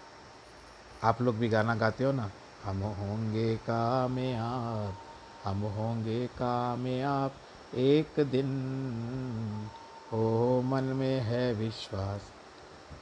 आप 1.04 1.22
लोग 1.22 1.36
भी 1.36 1.50
गाना 1.50 1.76
गाते 1.76 2.04
हो 2.04 2.12
ना? 2.12 2.32
हम 2.64 2.84
होंगे 2.84 3.58
कामयाब, 3.58 4.96
हम 5.44 5.62
होंगे 5.62 6.28
कामयाब 6.28 7.32
एक 7.76 8.20
दिन। 8.20 9.70
ओ 10.14 10.62
मन 10.62 10.84
में 10.84 11.20
है 11.20 11.54
विश्वास। 11.54 12.22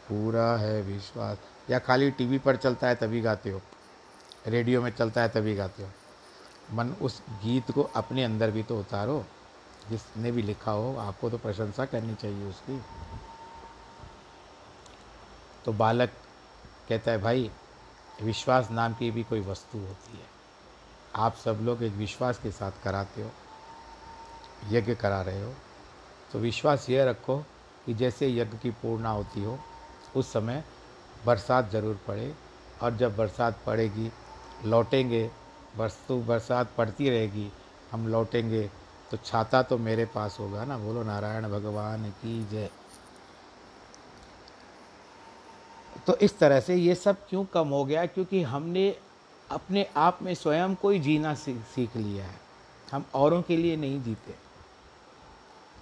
पूरा 0.10 0.56
है 0.58 0.82
विश्वास। 0.82 1.38
या 1.70 1.80
खाली 1.80 2.12
टीवी 2.12 2.38
पर 2.38 2.56
चलता 2.56 2.88
है 2.88 2.96
तभी 2.96 3.22
गाते 3.22 3.52
हो, 3.52 3.62
रेडियो 4.48 4.82
में 4.82 4.91
चलता 4.91 5.22
है 5.22 5.30
तभी 5.30 5.56
गाते 5.56 5.84
हो। 5.84 5.89
मन 6.72 6.89
उस 6.91 7.22
गीत 7.43 7.72
को 7.72 7.84
अपने 7.96 8.24
अंदर 8.24 8.52
भी 8.52 8.63
तो 8.63 8.80
उतारो, 8.80 9.26
जिसने 9.89 10.32
भी 10.32 10.41
लिखा 10.41 10.72
हो, 10.72 10.96
आपको 10.98 11.30
तो 11.30 11.38
प्रशंसा 11.38 11.86
करनी 11.86 12.15
चाहिए 12.15 12.46
उसकी। 12.46 12.82
तो 15.65 15.74
बालक 15.74 16.10
कहता 16.89 17.12
है, 17.12 17.22
भाई, 17.22 17.52
विश्वास 18.22 18.72
नाम 18.72 18.93
की 18.93 19.12
भी 19.12 19.24
कोई 19.24 19.39
वस्तु 19.39 19.78
होती 19.78 20.17
है। 20.17 20.26
आप 21.15 21.36
सब 21.36 21.60
लोग 21.62 21.84
एक 21.84 21.93
विश्वास 21.93 22.38
के 22.38 22.52
साथ 22.52 22.72
कराते 22.84 23.24
हो, 23.24 23.32
यज्ञ 24.70 24.96
करा 24.96 25.22
रहे 25.22 25.43
हो। 25.43 25.54
तो 26.32 26.39
विश्वास 26.39 26.89
यह 26.89 27.04
रखो 27.04 27.38
कि 27.86 27.93
जैसे 27.93 28.30
यज्ञ 28.30 28.58
की 28.58 28.72
पूर्णा 28.72 29.10
होती 29.10 29.43
हो 29.43 29.60
उस 30.17 30.32
समय 30.34 30.63
बरसात 31.25 31.71
ज़रूर 31.71 31.99
पड़े 32.08 32.34
और 32.82 32.95
जब 32.97 33.15
बरसात 33.17 33.60
पड़ेगी, 33.65 34.12
लौटेंगे 34.65 35.30
वस्तु 35.77 36.17
बरसात 36.23 36.71
पड़ती 36.77 37.10
रहेगी, 37.10 37.51
हम 37.91 38.08
लौटेंगे 38.08 38.69
तो 39.12 39.17
छाता 39.17 39.62
तो 39.63 39.77
मेरे 39.77 40.06
पास 40.06 40.38
होगा 40.39 40.63
ना। 40.65 40.77
बोलो, 40.77 41.03
नारायण 41.03 41.49
भगवान 41.49 42.10
की 42.12 42.43
जय। 42.47 42.69
तो 46.08 46.15
इस 46.15 46.38
तरह 46.39 46.60
से 46.60 46.75
ये 46.75 46.95
सब 46.95 47.27
क्यों 47.30 47.43
कम 47.45 47.67
हो 47.67 47.84
गया? 47.86 48.06
क्योंकि 48.06 48.41
हमने 48.43 48.89
अपने 49.49 49.86
आप 49.97 50.19
में 50.21 50.34
स्वयं 50.34 50.75
को 50.75 50.89
ही 50.89 50.99
जीना 50.99 51.34
सीख 51.36 51.95
लिया 51.95 52.25
है। 52.25 52.39
हम 52.91 53.06
औरों 53.15 53.41
के 53.41 53.58
लिए 53.58 53.75
नहीं 53.75 54.01
जीते। 54.03 54.47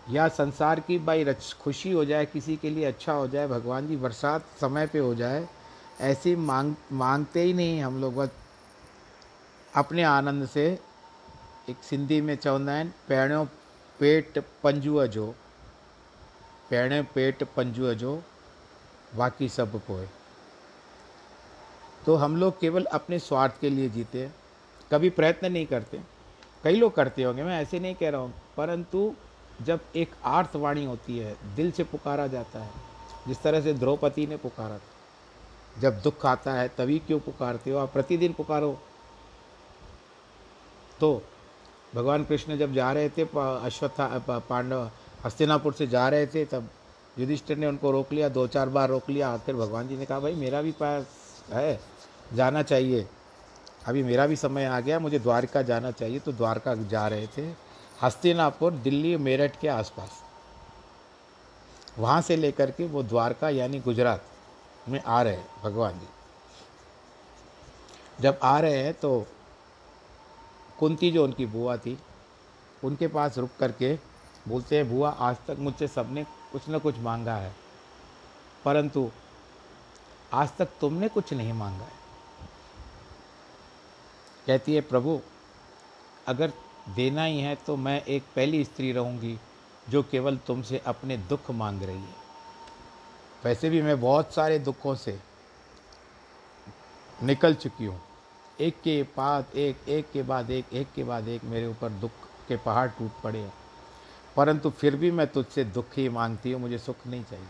या 0.07 0.27
संसार 0.29 0.79
की 0.79 0.97
भाई 0.99 1.33
खुशी 1.61 1.91
हो 1.91 2.05
जाए, 2.05 2.25
किसी 2.25 2.55
के 2.57 2.69
लिए 2.69 2.85
अच्छा 2.85 3.13
हो 3.13 3.27
जाए, 3.27 3.47
भगवान 3.47 3.87
जी 3.87 3.95
बरसात 3.97 4.45
समय 4.61 4.87
पे 4.87 4.99
हो 4.99 5.13
जाए, 5.15 5.47
ऐसी 6.01 6.35
मांग, 6.35 6.73
मांगते 6.93 7.41
ही 7.41 7.53
नहीं 7.53 7.81
हम 7.81 8.01
लोग, 8.01 8.15
बस 8.15 8.29
अपने 9.73 10.03
आनंद 10.03 10.47
से 10.47 10.67
एक 11.69 11.83
सिंधी 11.83 12.19
में 12.21 12.35
चवंदा 12.35 12.73
आहिनि 12.73 13.45
पेट 13.99 14.37
पंजूअ 14.63 15.05
जो 15.07 15.33
पहिरियों 16.69 17.03
पेट 17.15 17.43
पंजूअ 17.55 17.93
जो, 17.93 18.21
बाकी 19.15 19.49
सब 19.49 19.79
पोए। 19.87 20.07
तो 22.05 22.15
हम 22.15 22.35
लोग 22.37 22.59
केवल 22.59 22.85
अपने 22.93 23.19
स्वार्थ 23.19 23.59
के 23.61 23.69
लिए 23.69 23.89
जीते 23.89 24.23
हैं, 24.23 24.33
कभी 24.91 25.09
प्रयत्न 25.09 25.51
नहीं 25.51 25.65
करते। 25.65 25.99
कई 26.63 26.75
लोग 26.75 26.95
करते 26.95 27.23
होंगे, 27.23 27.43
मैं 27.43 27.61
ऐसे 27.61 27.79
नहीं 27.79 27.95
कह 27.95 28.09
रहा 28.09 28.21
हूँ, 28.21 28.33
परंतु 28.57 29.13
जब 29.61 29.79
एक 29.95 30.11
आर्तवाणी 30.25 30.85
होती 30.85 31.17
है, 31.17 31.35
दिल 31.55 31.71
से 31.71 31.83
पुकारा 31.83 32.27
जाता 32.27 32.59
है, 32.59 32.71
जिस 33.27 33.41
तरह 33.41 33.61
से 33.61 33.73
द्रौपदी 33.73 34.27
ने 34.27 34.37
पुकारा 34.37 34.77
था। 34.77 35.81
जब 35.81 36.01
दुख 36.01 36.25
आता 36.25 36.53
है, 36.53 36.67
तभी 36.67 36.99
क्यों 36.99 37.19
पुकारते 37.19 37.71
हो? 37.71 37.77
आप 37.77 37.93
प्रतिदिन 37.93 38.33
पुकारो। 38.33 38.79
तो 40.99 41.21
भगवान 41.95 42.23
कृष्ण 42.23 42.57
जब 42.57 42.73
जा 42.73 42.91
रहे 42.93 43.09
थे 43.09 43.23
अश्वत्था 43.37 44.39
पांडव, 44.49 44.89
हस्तिनापुर 45.25 45.73
से 45.73 45.87
जा 45.87 46.09
रहे 46.09 46.27
थे, 46.27 46.45
तब 46.45 46.69
युधिष्ठिर 47.19 47.57
ने 47.57 47.67
उनको 47.67 47.91
रोक 47.91 48.11
लिया 48.13 48.29
दो 48.29 48.47
चार 48.47 48.69
बार 48.69 48.89
रोक 48.89 49.09
लिया। 49.09 49.29
आखिर 49.29 49.55
भगवान 49.55 49.87
जी 49.87 49.97
ने 49.97 50.05
कहा, 50.05 50.19
भाई, 50.19 50.33
मेरा 50.33 50.61
भी 50.61 50.71
पास 50.71 51.05
है, 51.49 51.79
जाना 52.33 52.63
चाहिए। 52.63 53.07
अभी 53.87 54.03
मेरा 54.03 54.27
भी 54.27 54.35
समय 54.35 54.65
आ 54.65 54.79
गया, 54.79 54.99
मुझे 54.99 55.19
द्वारका 55.19 55.61
जाना 55.61 55.91
चाहिए। 55.91 56.19
तो 56.19 56.31
द्वारका 56.31 56.75
जा 56.75 57.07
रहे 57.07 57.27
थे। 57.27 57.64
हस्तिनापुर, 58.01 58.71
दिल्ली, 58.73 59.15
मेरठ 59.17 59.59
के 59.59 59.67
आसपास। 59.67 60.21
वहाँ 61.97 62.21
से 62.21 62.35
लेकर 62.35 62.71
के 62.71 62.85
वो 62.85 63.03
द्वारका 63.03 63.49
यानी 63.51 63.79
गुजरात 63.79 64.25
में 64.89 65.01
आ 65.01 65.21
रहे 65.21 65.35
हैं, 65.35 65.47
भगवान 65.63 65.99
जी। 65.99 66.07
जब 68.19 68.39
आ 68.43 68.59
रहे 68.59 68.83
हैं 68.83 68.93
तो 68.93 69.25
कुंती 70.79 71.11
जो 71.11 71.23
उनकी 71.23 71.45
बुआ 71.47 71.77
थी, 71.77 71.97
उनके 72.83 73.07
पास 73.07 73.37
रुक 73.37 73.49
करके 73.59 73.95
बोलते 74.47 74.77
हैं, 74.77 74.89
बुआ, 74.89 75.09
आज 75.09 75.35
तक 75.47 75.57
मुझसे 75.59 75.87
सबने 75.87 76.23
कुछ 76.51 76.69
न 76.69 76.79
कुछ 76.79 76.97
मांगा 76.99 77.35
है, 77.35 77.55
परंतु 78.65 79.09
आज 80.33 80.49
तक 80.57 80.69
तुमने 80.81 81.07
कुछ 81.07 81.33
नहीं 81.33 81.53
मांगा 81.53 81.83
है। 81.83 82.03
कहती 84.47 84.75
है, 84.75 84.81
प्रभु, 84.83 85.19
अगर 86.27 86.51
देना 86.85 87.23
ही 87.23 87.39
है 87.39 87.55
तो 87.55 87.75
मैं 87.75 88.01
एक 88.01 88.23
पहली 88.35 88.63
स्त्री 88.63 88.91
रहूँगी 88.91 89.39
जो 89.89 90.03
केवल 90.03 90.37
तुमसे 90.37 90.81
अपने 90.85 91.17
दुख 91.17 91.51
मांग 91.51 91.83
रही 91.83 91.95
है। 91.95 92.23
वैसे 93.43 93.69
भी 93.69 93.81
मैं 93.81 93.99
बहुत 94.01 94.33
सारे 94.33 94.59
दुखों 94.59 94.95
से 94.95 95.19
निकल 97.23 97.53
चुकी 97.53 97.85
हूँ। 97.85 98.01
एक 98.59 98.75
के 98.75 99.03
बाद 99.17 99.55
एक 99.55 99.89
एक 99.89 100.11
के 100.13 100.23
बाद 100.23 100.51
एक 100.51 100.73
एक 100.73 100.87
के 100.95 101.03
बाद 101.03 101.27
एक 101.27 101.43
मेरे 101.43 101.67
ऊपर 101.67 101.89
दुख 101.89 102.11
के 102.47 102.57
पहाड़ 102.57 102.87
टूट 102.89 103.21
पड़े 103.23 103.39
हैं। 103.39 103.53
परंतु 104.35 104.69
फिर 104.69 104.95
भी 104.95 105.11
मैं 105.11 105.27
तुझसे 105.27 105.63
दुख 105.63 105.97
ही 105.97 106.09
मांगती 106.09 106.51
हूँ, 106.51 106.61
मुझे 106.61 106.77
सुख 106.77 107.07
नहीं 107.07 107.23
चाहिए। 107.23 107.45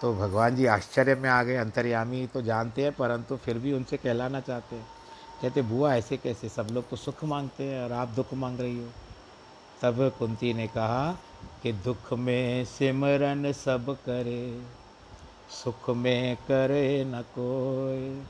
तो 0.00 0.14
भगवान 0.14 0.56
जी 0.56 0.66
आश्चर्य 0.66 1.14
में 1.14 1.30
आ 1.30 1.42
गए, 1.42 1.56
अंतर्यामी 1.56 2.26
तो 2.26 2.42
जानते 2.42 2.82
हैं, 2.82 2.92
परंतु 2.92 3.36
फिर 3.36 3.58
भी 3.58 3.72
उनसे 3.72 3.96
कहलाना 3.96 4.40
चाहते 4.40 4.76
हैं। 4.76 4.86
कहते, 5.42 5.62
बुआ, 5.62 5.94
ऐसे 5.94 6.16
कैसे? 6.16 6.48
सब 6.48 6.66
लोग 6.70 6.88
तो 6.88 6.96
सुख 6.96 7.24
मांगते 7.24 7.64
हैं 7.64 7.84
और 7.84 7.92
आप 7.92 8.08
दुख 8.08 8.34
मांग 8.34 8.60
रही 8.60 8.78
हो। 8.78 8.90
तब 9.82 10.12
कुंती 10.18 10.54
ने 10.54 10.66
कहा 10.66 11.18
कि, 11.62 11.72
दुख 11.72 12.12
में 12.12 12.64
सिमरन 12.64 13.52
सब 13.52 13.98
करे, 14.06 14.62
सुख 15.64 15.90
में 15.90 16.36
करे 16.36 17.04
न 17.04 17.22
कोई। 17.22 18.22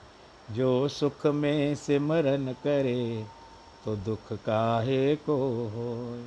जो 0.54 0.88
सुख 0.88 1.26
में 1.26 1.74
सिमरन 1.74 2.52
करे 2.52 3.26
तो 3.84 3.96
दुख 3.96 4.32
काहे 4.32 5.16
को 5.16 5.36
होए? 5.68 6.26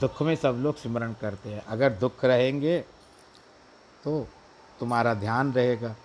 दुख 0.00 0.22
में 0.22 0.36
सब 0.36 0.52
लोग 0.58 0.76
सिमरन 0.76 1.12
करते 1.20 1.48
हैं। 1.48 1.64
अगर 1.64 1.90
दुख 1.90 2.24
रहेंगे 2.24 2.80
तो 4.04 4.26
तुम्हारा 4.80 5.14
ध्यान 5.14 5.52
रहेगा। 5.52 5.96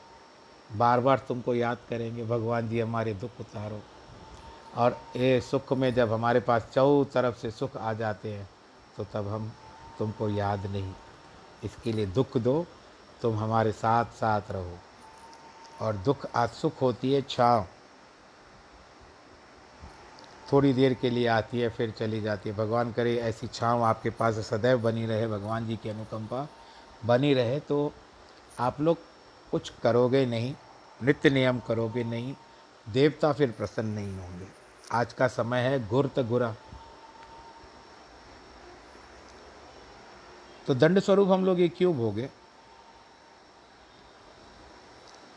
बार 0.69 0.99
बार 0.99 1.19
तुमको 1.27 1.53
याद 1.55 1.77
करेंगे, 1.89 2.23
भगवान 2.25 2.69
जी 2.69 2.79
हमारे 2.79 3.13
दुख 3.13 3.39
उतारो। 3.39 3.81
और 4.75 4.97
ये 5.15 5.39
सुख 5.41 5.71
में 5.73 5.93
जब 5.93 6.11
हमारे 6.13 6.39
पास 6.39 6.67
चौ 6.73 7.03
तरफ़ 7.03 7.37
से 7.37 7.51
सुख 7.51 7.77
आ 7.77 7.93
जाते 7.93 8.33
हैं 8.33 8.49
तो 8.97 9.03
तब 9.03 9.27
हम 9.27 9.51
तुमको 9.99 10.29
याद 10.29 10.65
नहीं। 10.65 10.93
इसके 11.63 11.91
लिए 11.91 12.05
दुख 12.07 12.37
दो, 12.37 12.65
तुम 13.21 13.37
हमारे 13.37 13.71
साथ 13.71 14.05
साथ 14.13 14.51
रहो। 14.51 14.77
और 15.81 15.95
दुख 15.95 16.25
आज 16.35 16.49
सुख 16.51 16.81
होती 16.81 17.13
है, 17.13 17.21
छाँव। 17.21 17.65
थोड़ी 20.51 20.73
देर 20.73 20.93
के 20.93 21.09
लिए 21.09 21.27
आती 21.27 21.59
है, 21.59 21.69
फिर 21.69 21.91
चली 21.91 22.21
जाती 22.21 22.49
है। 22.49 22.55
भगवान 22.55 22.91
करे 22.91 23.15
ऐसी 23.19 23.47
छाँव 23.47 23.83
आपके 23.83 24.09
पास 24.09 24.35
सदैव 24.49 24.81
बनी 24.81 25.05
रहे, 25.05 25.27
भगवान 25.27 25.67
जी 25.67 25.75
की 25.75 25.89
अनुकंपा 25.89 26.47
बनी 27.05 27.33
रहे 27.33 27.59
तो 27.59 27.91
आप 28.59 28.81
लोग 28.81 28.97
कुछ 29.51 29.69
करोगे 29.83 30.25
नहीं, 30.25 30.55
नित्य 31.03 31.29
नियम 31.29 31.59
करोगे 31.59 32.03
नहीं, 32.03 32.35
देवता 32.89 33.33
फिर 33.33 33.51
प्रसन्न 33.51 33.87
नहीं 33.87 34.17
होंगे। 34.17 34.47
आज 34.91 35.13
का 35.13 35.27
समय 35.27 35.59
है 35.59 35.87
गुरत 35.87 36.19
गुरा। 36.19 36.55
तो 40.67 40.75
दंड 40.75 40.99
स्वरूप 40.99 41.29
हम 41.29 41.45
लोग 41.45 41.59
ये 41.59 41.69
क्यों 41.69 41.97
भोगे? 41.97 42.29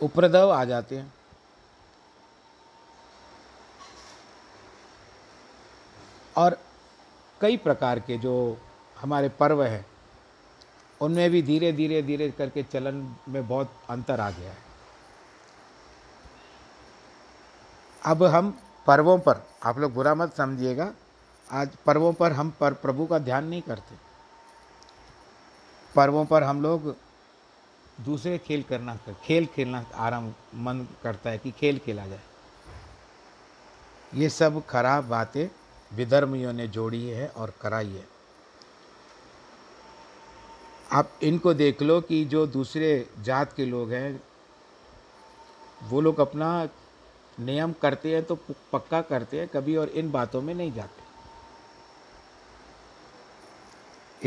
उपद्रव 0.03 0.51
आ 0.51 0.65
जाते 0.65 0.97
हैं। 0.97 1.15
और 6.37 6.59
कई 7.41 7.57
प्रकार 7.57 8.01
के 8.01 8.19
जो 8.19 8.59
हमारे 8.99 9.29
पर्व 9.29 9.65
हैं 9.65 9.90
उनमें 11.01 11.31
भी 11.31 11.43
धीरे 11.43 11.73
धीरे 11.73 12.03
धीरे 12.03 12.31
करके 12.31 12.63
चलन 12.63 12.95
में 13.29 13.47
बहुत 13.49 13.75
अंतर 13.91 14.21
आ 14.21 14.31
गया 14.31 14.51
है। 14.51 14.59
अब 18.03 18.23
हम 18.25 18.51
पर्वों 18.87 19.19
पर 19.19 19.43
आप 19.63 19.79
लोग 19.79 19.93
बुरा 19.95 20.15
मत 20.15 20.35
समझिएगा 20.35 20.93
आज 21.51 21.77
पर्वों 21.87 22.13
पर 22.13 22.33
हम 22.33 22.51
पर 22.61 22.73
प्रभु 22.75 23.07
का 23.07 23.19
ध्यान 23.19 23.45
नहीं 23.45 23.63
करते। 23.63 23.95
पर्वों 25.95 26.25
पर 26.25 26.43
हम 26.43 26.63
लोग 26.63 26.95
दूसरे 28.01 28.39
खेल 28.39 28.63
करना 28.63 28.95
कर, 28.97 29.15
खेल 29.25 29.47
खेलना 29.47 29.85
आराम 29.95 30.33
मन 30.57 30.87
करता 31.03 31.31
है 31.31 31.39
कि 31.39 31.51
खेल 31.51 31.79
खेला 31.79 32.07
जाए। 32.07 32.21
ये 34.15 34.29
सब 34.29 34.63
खराब 34.67 35.05
बातें 35.05 35.49
विधर्मियों 35.93 36.53
ने 36.53 36.69
जोड़ी 36.69 37.09
है 37.09 37.29
और 37.29 37.53
कराई 37.61 37.89
है। 37.89 38.20
आप 40.93 41.11
इनको 41.23 41.55
देख 41.55 41.83
लो 41.83 42.01
कि 42.01 42.25
जो 42.25 42.47
दूसरे 42.47 43.09
जात 43.21 43.53
के 43.53 43.65
लोग 43.65 43.93
हैं, 43.93 44.23
वो 45.83 46.01
लोग 46.01 46.21
अपना 46.21 46.69
नियम 47.41 47.73
करते 47.73 48.15
हैं 48.15 48.25
तो 48.25 48.35
पक्का 48.73 49.01
करते 49.01 49.39
हैं, 49.41 49.49
कभी 49.49 49.77
और 49.77 49.89
इन 49.89 50.11
बातों 50.11 50.43
में 50.43 50.55
नहीं 50.55 50.73
जाते। 50.73 51.03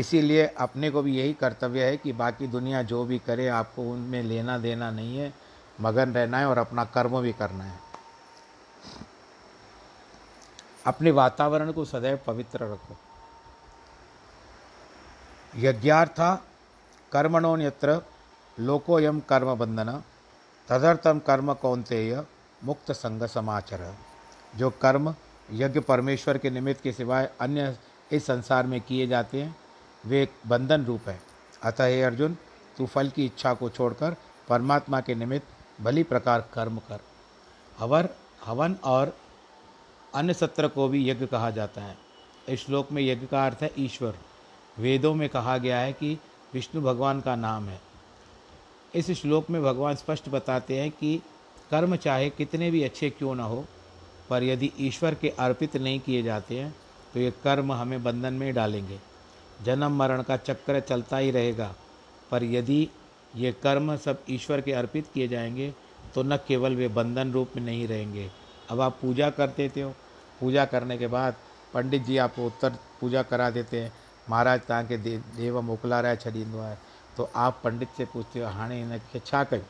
इसीलिए 0.00 0.46
अपने 0.46 0.90
को 0.90 1.02
भी 1.02 1.16
यही 1.18 1.32
कर्तव्य 1.32 1.84
है 1.84 1.96
कि 1.96 2.12
बाकी 2.12 2.46
दुनिया 2.46 2.82
जो 2.82 3.04
भी 3.04 3.18
करे, 3.18 3.48
आपको 3.48 3.82
उनमें 3.82 4.22
लेना 4.22 4.58
देना 4.58 4.90
नहीं 4.90 5.18
है, 5.18 5.34
मगन 5.80 6.12
रहना 6.12 6.38
है 6.38 6.46
और 6.46 6.58
अपना 6.58 6.84
कर्म 6.84 7.20
भी 7.20 7.32
करना 7.32 7.64
है। 7.64 7.78
अपने 10.86 11.10
वातावरण 11.10 11.72
को 11.72 11.84
सदैव 11.84 12.20
पवित्र 12.26 12.72
रखो। 12.72 12.96
यज्ञार्था 15.56 16.44
कर्मणोन्यत्र 17.14 18.02
लोकोयम 18.60 19.20
कर्म 19.20 19.54
बंधन 19.54 20.02
तदर्थम 20.68 21.18
कर्म 21.18 21.54
कौनतेय, 21.54 22.24
मुक्त 22.64 22.92
संग 22.92 23.22
समाचर। 23.22 23.94
जो 24.56 24.70
कर्म 24.70 25.14
यज्ञ 25.52 25.80
परमेश्वर 25.80 26.38
के 26.38 26.50
निमित्त 26.50 26.82
के 26.82 26.92
सिवाय 26.92 27.30
अन्य 27.40 27.78
इस 28.12 28.26
संसार 28.26 28.66
में 28.66 28.80
किए 28.80 29.06
जाते 29.06 29.42
हैं, 29.42 29.56
वे 30.06 30.28
बंधन 30.46 30.84
रूप 30.84 31.08
है। 31.08 31.20
अतः 31.62 31.84
हे 31.84 32.02
अर्जुन, 32.02 32.36
तू 32.78 32.86
फल 32.86 33.08
की 33.08 33.24
इच्छा 33.24 33.54
को 33.54 33.70
छोड़कर 33.70 34.16
परमात्मा 34.48 35.00
के 35.00 35.14
निमित्त 35.14 35.46
भली 35.82 36.02
प्रकार 36.02 36.48
कर्म 36.54 36.78
कर। 36.78 37.00
हवर, 37.78 38.08
हवन 38.44 38.76
और 38.84 39.16
अन्य 40.14 40.34
सत्र 40.34 40.68
को 40.68 40.88
भी 40.88 41.10
यज्ञ 41.10 41.26
कहा 41.26 41.50
जाता 41.50 41.80
है। 41.80 41.98
इस 42.48 42.66
श्लोक 42.66 42.92
में 42.92 43.02
यज्ञ 43.02 43.26
का 43.26 43.46
अर्थ 43.46 43.58
है 43.62 43.70
ईश्वर। 43.78 44.16
वेदों 44.78 45.14
में 45.14 45.28
कहा 45.28 45.58
गया 45.58 45.78
है 45.78 45.92
कि 45.92 46.18
विष्णु 46.54 46.82
भगवान 46.82 47.20
का 47.20 47.34
नाम 47.36 47.68
है। 47.68 47.80
इस 48.94 49.10
श्लोक 49.12 49.48
में 49.50 49.62
भगवान 49.62 49.94
स्पष्ट 49.96 50.28
बताते 50.28 50.80
हैं 50.80 50.90
कि 50.90 51.16
कर्म 51.70 51.96
चाहे 51.96 52.28
कितने 52.30 52.70
भी 52.70 52.82
अच्छे 52.82 53.10
क्यों 53.10 53.34
ना 53.34 53.44
हो, 53.44 53.64
पर 54.30 54.42
यदि 54.42 54.70
ईश्वर 54.80 55.14
के 55.14 55.28
अर्पित 55.38 55.76
नहीं 55.76 56.00
किए 56.00 56.22
जाते 56.22 56.58
हैं 56.58 56.74
तो 57.14 57.20
ये 57.20 57.30
कर्म 57.44 57.72
हमें 57.72 58.02
बंधन 58.04 58.34
में 58.34 58.52
डालेंगे। 58.54 58.98
जन्म 59.64 59.96
मरण 59.96 60.22
का 60.22 60.36
चक्र 60.36 60.80
चलता 60.80 61.16
ही 61.16 61.30
रहेगा, 61.30 61.74
पर 62.30 62.44
यदि 62.44 62.88
ये 63.34 63.52
कर्म 63.62 63.96
सब 63.96 64.22
ईश्वर 64.30 64.60
के 64.60 64.72
अर्पित 64.72 65.06
किए 65.14 65.28
जाएँगे 65.28 65.72
तो 66.14 66.22
न 66.22 66.36
केवल 66.48 66.76
वे 66.76 66.88
बंधन 66.90 67.32
रूप 67.32 67.56
में 67.56 67.62
नहीं 67.62 67.86
रहेंगे। 67.88 68.30
अब 68.70 68.80
आप 68.80 68.98
पूजा 69.02 69.30
करते 69.30 69.68
थे 69.76 69.82
हो। 69.82 69.90
पूजा 70.40 70.64
करने 70.64 70.98
के 70.98 71.06
बाद 71.06 71.34
पंडित 71.74 72.02
जी 72.02 72.16
आपको 72.16 72.46
उत्तर 72.46 72.78
पूजा 73.00 73.22
करा 73.22 73.50
देते 73.50 73.80
हैं। 73.80 73.92
महाराज 74.30 74.60
तव्हां 74.60 74.86
के 74.86 74.96
दे, 74.96 75.18
देव 75.18 75.60
मोकिलाराए 75.60 76.16
छॾींदो 76.16 76.58
आहे। 76.58 76.76
तो 77.16 77.30
आप 77.36 77.60
पंडित 77.64 77.88
से 77.96 78.04
पूछते 78.04 78.40
हो 78.40 78.46
हाणे 78.46 78.80
इनखे 78.80 79.18
छा 79.18 79.44
कयूं? 79.44 79.62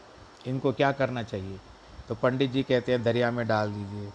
इनको 0.47 0.73
क्या 0.73 0.93
करना 0.93 1.23
चाहिए? 1.23 1.61
तो 2.09 2.15
पंडित 2.15 2.51
जी 2.51 2.63
कहते 2.63 2.93
हैं 2.93 3.03
दरिया 3.03 3.31
में 3.31 3.47
डाल 3.47 3.73
दीजिए। 3.73 4.13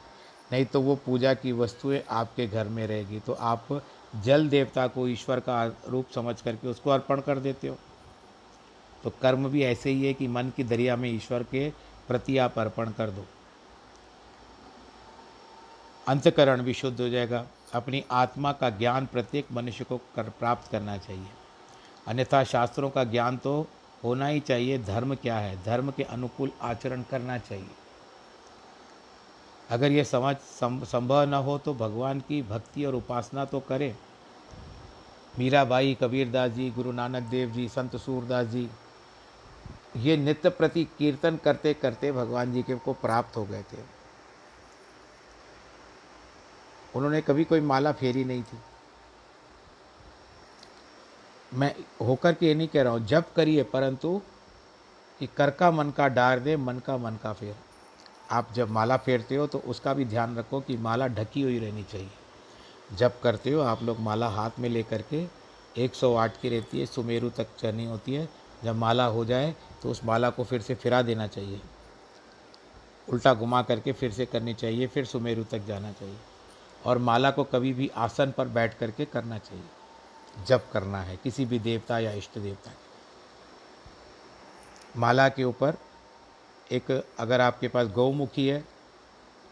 नहीं 0.51 0.65
तो 0.65 0.81
वो 0.81 0.95
पूजा 0.95 1.33
की 1.33 1.51
वस्तुएँ 1.51 2.03
आपके 2.09 2.47
घर 2.47 2.67
में 2.67 2.87
रहेगी। 2.87 3.19
तो 3.19 3.33
आप 3.33 3.83
जल 4.15 4.49
देवता 4.49 4.87
को 4.87 5.07
ईश्वर 5.07 5.39
का 5.39 5.65
रूप 5.87 6.07
समझ 6.15 6.41
करके 6.41 6.67
उसको 6.67 6.89
अर्पण 6.89 7.21
कर 7.21 7.39
देते 7.39 7.67
हो। 7.67 7.77
तो 9.03 9.09
कर्म 9.09 9.49
भी 9.49 9.63
ऐसे 9.63 9.89
ही 9.89 10.07
है 10.07 10.13
कि 10.13 10.27
मन 10.27 10.51
की 10.57 10.63
दरिया 10.63 10.95
में 10.95 11.09
ईश्वर 11.09 11.43
के 11.43 11.69
प्रति 12.07 12.37
आप 12.37 12.59
अर्पण 12.59 12.89
कर 12.89 13.09
दो। 13.09 13.25
अंतकरण 16.07 16.61
भी 16.61 16.73
शुद्ध 16.73 17.01
हो 17.01 17.09
जाएगा। 17.09 17.45
अपनी 17.74 18.03
आत्मा 18.11 18.51
का 18.51 18.70
ज्ञान 18.70 19.05
प्रत्येक 19.05 19.51
मनुष्य 19.51 19.84
को 19.84 19.97
कर 20.15 20.30
प्राप्त 20.30 20.72
करना 20.72 20.97
चाहिए। 20.97 21.28
अन्यथा 22.07 22.43
शास्त्रों 22.43 22.89
का 22.89 23.03
ज्ञान 23.03 23.38
तो 23.38 23.67
होना 24.03 24.28
ही 24.28 24.39
चाहिए, 24.39 24.78
धर्म 24.78 25.15
क्या 25.15 25.38
है? 25.38 25.63
धर्म 25.63 25.91
के 25.91 26.03
अनुकूल 26.03 26.51
आचरण 26.61 27.03
करना 27.11 27.38
चाहिए। 27.38 27.70
अगर 29.70 29.91
ये 29.91 30.03
समझ 30.03 30.36
संभव 30.86 31.24
न 31.24 31.34
हो 31.34 31.57
तो 31.57 31.74
भगवान 31.74 32.20
की 32.20 32.41
भक्ति 32.41 32.86
और 32.86 32.95
उपासना 32.95 33.45
तो 33.45 33.59
करें। 33.59 33.95
मीराबाई 35.39 35.97
कबीरदास 36.01 36.51
जी 36.51 36.70
गुरु 36.72 36.91
नानक 36.91 37.24
देव 37.24 37.51
जी, 37.51 37.67
संत 37.67 37.95
सूरदास 37.95 38.47
जी, 38.47 38.70
ये 39.97 40.17
नित्य 40.17 40.49
प्रति 40.49 40.84
कीर्तन 40.97 41.38
करते 41.38 41.74
करते 41.74 42.11
भगवान 42.11 42.53
जी 42.53 42.63
के 42.63 42.76
को 42.76 42.93
प्राप्त 42.95 43.38
हो 43.38 43.43
गए 43.45 43.61
थे। 43.63 43.98
उन्होंने 46.95 47.21
कभी 47.21 47.43
कोई 47.43 47.61
माला 47.61 47.91
फेरी 47.91 48.23
नहीं 48.23 48.43
थी। 48.43 48.57
मैं 51.51 51.73
होकर 52.01 52.33
के 52.33 52.45
ये 52.45 52.53
नहीं 52.55 52.67
कह 52.67 52.83
रहा 52.83 52.93
हूँ 52.93 53.05
जब 53.07 53.33
करिए, 53.33 53.63
परंतु 53.63 54.21
कि 55.19 55.27
कर 55.27 55.49
का 55.51 55.71
मन 55.71 55.89
का 55.89 56.07
डार 56.07 56.39
दे, 56.39 56.55
मन 56.57 56.79
का 56.79 56.97
मन 56.97 57.17
का 57.23 57.33
फेर। 57.33 57.55
आप 58.31 58.53
जब 58.53 58.69
माला 58.69 58.97
फेरते 58.97 59.35
हो 59.35 59.47
तो 59.47 59.59
उसका 59.65 59.93
भी 59.93 60.05
ध्यान 60.05 60.35
रखो 60.37 60.59
कि 60.61 60.77
माला 60.77 61.07
ढकी 61.09 61.41
हुई 61.41 61.59
रहनी 61.59 61.83
चाहिए। 61.83 62.09
जब 62.91 63.19
करते 63.21 63.51
हो, 63.51 63.61
आप 63.61 63.83
लोग 63.83 63.99
माला 63.99 64.27
हाथ 64.29 64.59
में 64.59 64.69
लेकर 64.69 65.01
के 65.11 65.25
108 65.75 66.37
की 66.41 66.49
रहती 66.49 66.79
है, 66.79 66.85
सुमेरु 66.85 67.29
तक 67.29 67.47
चढ़नी 67.59 67.85
होती 67.85 68.13
है। 68.13 68.27
जब 68.63 68.75
माला 68.75 69.05
हो 69.07 69.25
जाए 69.25 69.53
तो 69.83 69.89
उस 69.91 70.03
माला 70.05 70.29
को 70.29 70.43
फिर 70.43 70.61
से 70.61 70.75
फिरा 70.75 71.01
देना 71.01 71.27
चाहिए। 71.27 71.59
उल्टा 73.07 73.33
घुमा 73.33 73.61
करके 73.61 73.91
फिर 73.93 74.11
से 74.11 74.25
करनी 74.25 74.53
चाहिए, 74.53 74.87
फिर 74.87 75.05
सुमेरु 75.05 75.43
तक 75.43 75.65
जाना 75.65 75.91
चाहिए। 75.91 76.17
और 76.84 76.97
माला 76.97 77.32
को 77.32 77.43
कभी 77.43 77.73
भी 77.73 77.89
आसन 77.97 78.32
पर 78.32 78.47
बैठ 78.49 78.77
करके 78.80 79.05
करना 79.05 79.38
चाहिए। 79.38 80.45
जब 80.45 80.69
करना 80.71 81.01
है, 81.01 81.17
किसी 81.17 81.45
भी 81.45 81.59
देवता 81.59 81.99
या 81.99 82.11
इष्ट 82.11 82.38
देवता 82.38 82.71
के। 82.71 82.88
माला 84.99 85.27
के 85.30 85.43
ऊपर 85.43 85.77
एक, 86.71 86.91
अगर 87.19 87.41
आपके 87.41 87.67
पास 87.67 87.88
गौमुखी 87.88 88.47
है 88.47 88.63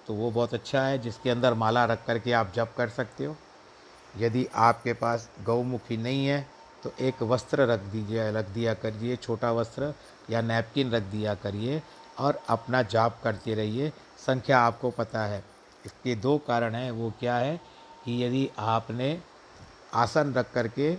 तो 0.08 0.14
वो 0.14 0.30
बहुत 0.32 0.54
अच्छा 0.54 0.82
है, 0.82 0.98
जिसके 1.00 1.30
अंदर 1.30 1.54
माला 1.54 1.84
रख 1.86 2.06
करके 2.06 2.32
आप 2.32 2.52
जप 2.56 2.74
कर 2.78 2.90
सकते 2.90 3.26
हो। 3.26 3.36
यदि 4.14 4.46
आपके 4.56 4.94
पास 4.94 5.30
गौमुखी 5.46 5.98
नहीं 5.98 6.26
है 6.28 6.46
तो 6.84 6.92
एक 7.00 7.22
वस्त्र 7.24 7.66
रख 7.68 7.80
दीजिए, 7.82 8.32
रख 8.32 8.46
दिया 8.46 8.74
करिए, 8.74 9.16
छोटा 9.16 9.52
वस्त्र 9.52 9.94
या 10.30 10.42
नैपकिन 10.42 10.92
रख 10.92 11.04
दिया 11.04 11.34
करिए, 11.36 11.82
और 12.20 12.40
अपना 12.50 12.82
जाप 12.84 13.20
करते 13.24 13.54
रहिए। 13.56 13.92
संख्या 14.18 14.60
आपको 14.60 14.92
पता 14.92 15.26
है 15.26 15.44
इसके 15.88 16.16
दो 16.18 16.38
कारण 16.38 16.76
हैं। 16.76 16.92
वो 16.92 17.12
क्या 17.20 17.36
है 17.36 17.56
कि 18.06 18.24
यदि 18.24 18.50
आपने 18.60 19.20
आसन 19.96 20.34
रख 20.34 20.52
करके 20.54 20.96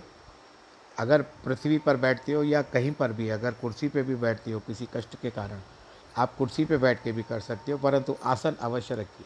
अगर 0.97 1.21
पृथ्वी 1.45 1.77
पर 1.77 1.97
बैठते 1.97 2.33
हो 2.33 2.43
या 2.43 2.61
कहीं 2.63 2.91
पर 2.91 3.11
भी, 3.11 3.29
अगर 3.29 3.51
कुर्सी 3.51 3.87
पे 3.87 4.03
भी 4.03 4.15
बैठते 4.17 4.51
हो 4.51 4.59
किसी 4.59 4.87
कष्ट 4.93 5.15
के 5.21 5.29
कारण, 5.29 5.61
आप 6.17 6.35
कुर्सी 6.37 6.65
पे 6.65 6.77
बैठ 6.77 7.03
के 7.03 7.11
भी 7.11 7.23
कर 7.23 7.39
सकते 7.39 7.71
हो, 7.71 7.77
परंतु 7.77 8.15
आसन 8.23 8.55
अवश्य 8.61 8.95
रखिए। 8.95 9.25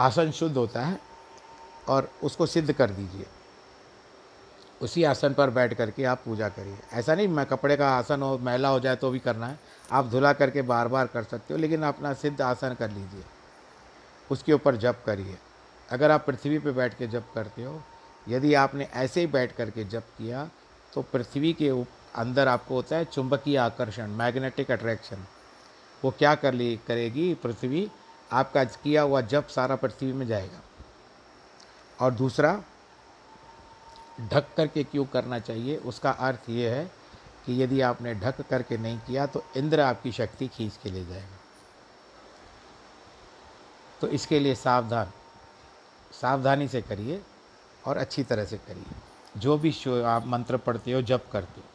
आसन 0.00 0.30
शुद्ध 0.30 0.56
होता 0.56 0.84
है 0.84 0.98
और 1.88 2.10
उसको 2.22 2.46
सिद्ध 2.46 2.72
कर 2.72 2.90
दीजिए। 2.90 3.26
उसी 4.80 5.04
आसन 5.04 5.34
पर 5.34 5.50
बैठ 5.50 5.74
करके 5.74 6.04
आप 6.04 6.22
पूजा 6.24 6.48
करिए। 6.48 6.78
ऐसा 6.92 7.14
नहीं, 7.14 7.28
मैं 7.28 7.46
कपड़े 7.46 7.76
का 7.76 7.90
आसन 7.90 8.22
हो, 8.22 8.38
मैला 8.38 8.68
हो 8.68 8.80
जाए 8.80 8.96
तो 8.96 9.10
भी 9.10 9.18
करना 9.18 9.46
है। 9.46 9.58
आप 9.92 10.06
धुला 10.06 10.32
करके 10.32 10.62
बार 10.62 10.88
बार 10.88 11.06
कर 11.06 11.22
सकते 11.22 11.54
हो, 11.54 11.60
लेकिन 11.60 11.82
अपना 11.82 12.12
सिद्ध 12.14 12.40
आसन 12.40 12.74
कर 12.74 12.90
लीजिए। 12.90 13.24
उसके 14.30 14.52
ऊपर 14.52 14.76
जप 14.76 15.02
करिए। 15.06 15.36
अगर 15.88 16.10
आप 16.10 16.26
पृथ्वी 16.26 16.58
पर 16.58 16.72
बैठ 16.72 16.94
के 16.94 17.06
जप 17.06 17.30
करते 17.34 17.62
हो, 17.62 17.80
यदि 18.26 18.54
आपने 18.54 18.84
ऐसे 18.84 19.20
ही 19.20 19.26
बैठ 19.26 19.56
करके 19.56 19.84
जप 19.84 20.04
किया 20.18 20.48
तो 20.92 21.02
पृथ्वी 21.02 21.52
के 21.52 21.68
अंदर 22.14 22.48
आपको 22.48 22.74
होता 22.74 22.96
है 22.96 23.04
चुंबकीय 23.04 23.56
आकर्षण 23.56 24.10
मैग्नेटिक 24.10 24.70
अट्रैक्शन 24.70 25.24
वो 26.02 26.10
क्या 26.10 26.34
कर 26.34 26.54
ली, 26.54 26.76
करेगी, 26.86 27.34
पृथ्वी, 27.34 27.90
आपका 28.32 28.64
किया 28.64 29.02
हुआ 29.02 29.20
जप 29.20 29.48
सारा 29.48 29.76
पृथ्वी 29.76 30.12
में 30.12 30.26
जाएगा। 30.26 30.60
और 32.00 32.14
दूसरा 32.14 32.52
ढक 34.22 34.46
करके 34.56 34.84
क्यों 34.84 35.04
करना 35.04 35.38
चाहिए? 35.38 35.76
उसका 35.76 36.10
अर्थ 36.10 36.48
ये 36.50 36.70
है 36.70 36.84
कि 37.46 37.62
यदि 37.62 37.80
आपने 37.80 38.14
ढक 38.14 38.40
करके 38.40 38.78
नहीं 38.78 38.98
किया 38.98 39.26
तो 39.26 39.42
इंद्र 39.56 39.80
आपकी 39.80 40.12
शक्ति 40.12 40.48
खींच 40.48 40.76
के 40.82 40.90
ले 40.90 41.04
जाएगा। 41.06 41.38
तो 44.00 44.08
इसके 44.08 44.38
लिए 44.40 44.54
सावधान, 44.54 45.10
सावधानी 46.12 46.68
से 46.68 46.82
करिए 46.82 47.20
और 47.84 47.96
अच्छी 47.96 48.22
तरह 48.22 48.44
से 48.44 48.56
करिए। 48.58 49.40
जो 49.40 49.56
भी 49.58 49.72
आप 50.02 50.26
मंत्र 50.26 50.56
पढ़ते 50.56 50.92
हो, 50.92 51.02
जप 51.02 51.26
करते 51.32 51.60
हो। 51.60 51.66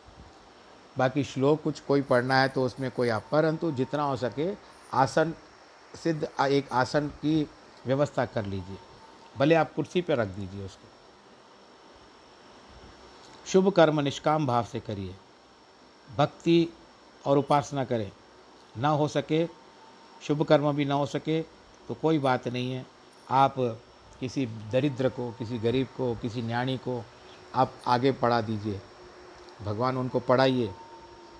बाकी 0.97 1.23
श्लोक 1.23 1.61
कुछ 1.63 1.79
कोई 1.79 2.01
पढ़ना 2.01 2.39
है 2.41 2.49
तो 2.49 2.63
उसमें 2.63 2.89
कोई 2.91 3.09
आप, 3.09 3.25
परंतु 3.31 3.71
जितना 3.71 4.03
हो 4.03 4.15
सके 4.17 4.49
आसन, 4.93 5.33
सिद्ध, 5.93 6.27
एक 6.41 6.71
आसन 6.71 7.07
की 7.07 7.47
व्यवस्था 7.85 8.25
कर 8.25 8.45
लीजिए। 8.45 8.77
भले 9.37 9.55
आप 9.55 9.73
कुर्सी 9.73 10.01
पर 10.01 10.17
रख 10.17 10.27
दीजिए 10.27 10.65
उसको। 10.65 10.87
शुभ 13.45 13.69
कर्म 13.69 13.99
निष्काम 13.99 14.45
भाव 14.47 14.63
से 14.63 14.79
करिए। 14.79 15.15
भक्ति 16.17 16.67
और 17.25 17.37
उपासना 17.37 17.83
करें। 17.85 18.11
ना 18.77 18.89
हो 18.89 19.07
सके, 19.07 19.45
शुभ 20.21 20.43
कर्म 20.43 20.71
भी 20.73 20.85
ना 20.85 20.95
हो 20.95 21.05
सके 21.05 21.41
तो 21.87 21.93
कोई 21.93 22.19
बात 22.19 22.47
नहीं 22.47 22.71
है। 22.71 22.85
आप 23.29 23.55
किसी 24.19 24.45
दरिद्र 24.71 25.09
को, 25.09 25.31
किसी 25.31 25.57
गरीब 25.57 25.87
को, 25.97 26.15
किसी 26.15 26.41
न्याणी 26.41 26.77
को 26.77 27.03
आप 27.55 27.73
आगे 27.87 28.11
पढ़ा 28.11 28.41
दीजिए। 28.41 28.79
भगवान 29.63 29.97
उनको 29.97 30.19
पढ़ाइए। 30.19 30.73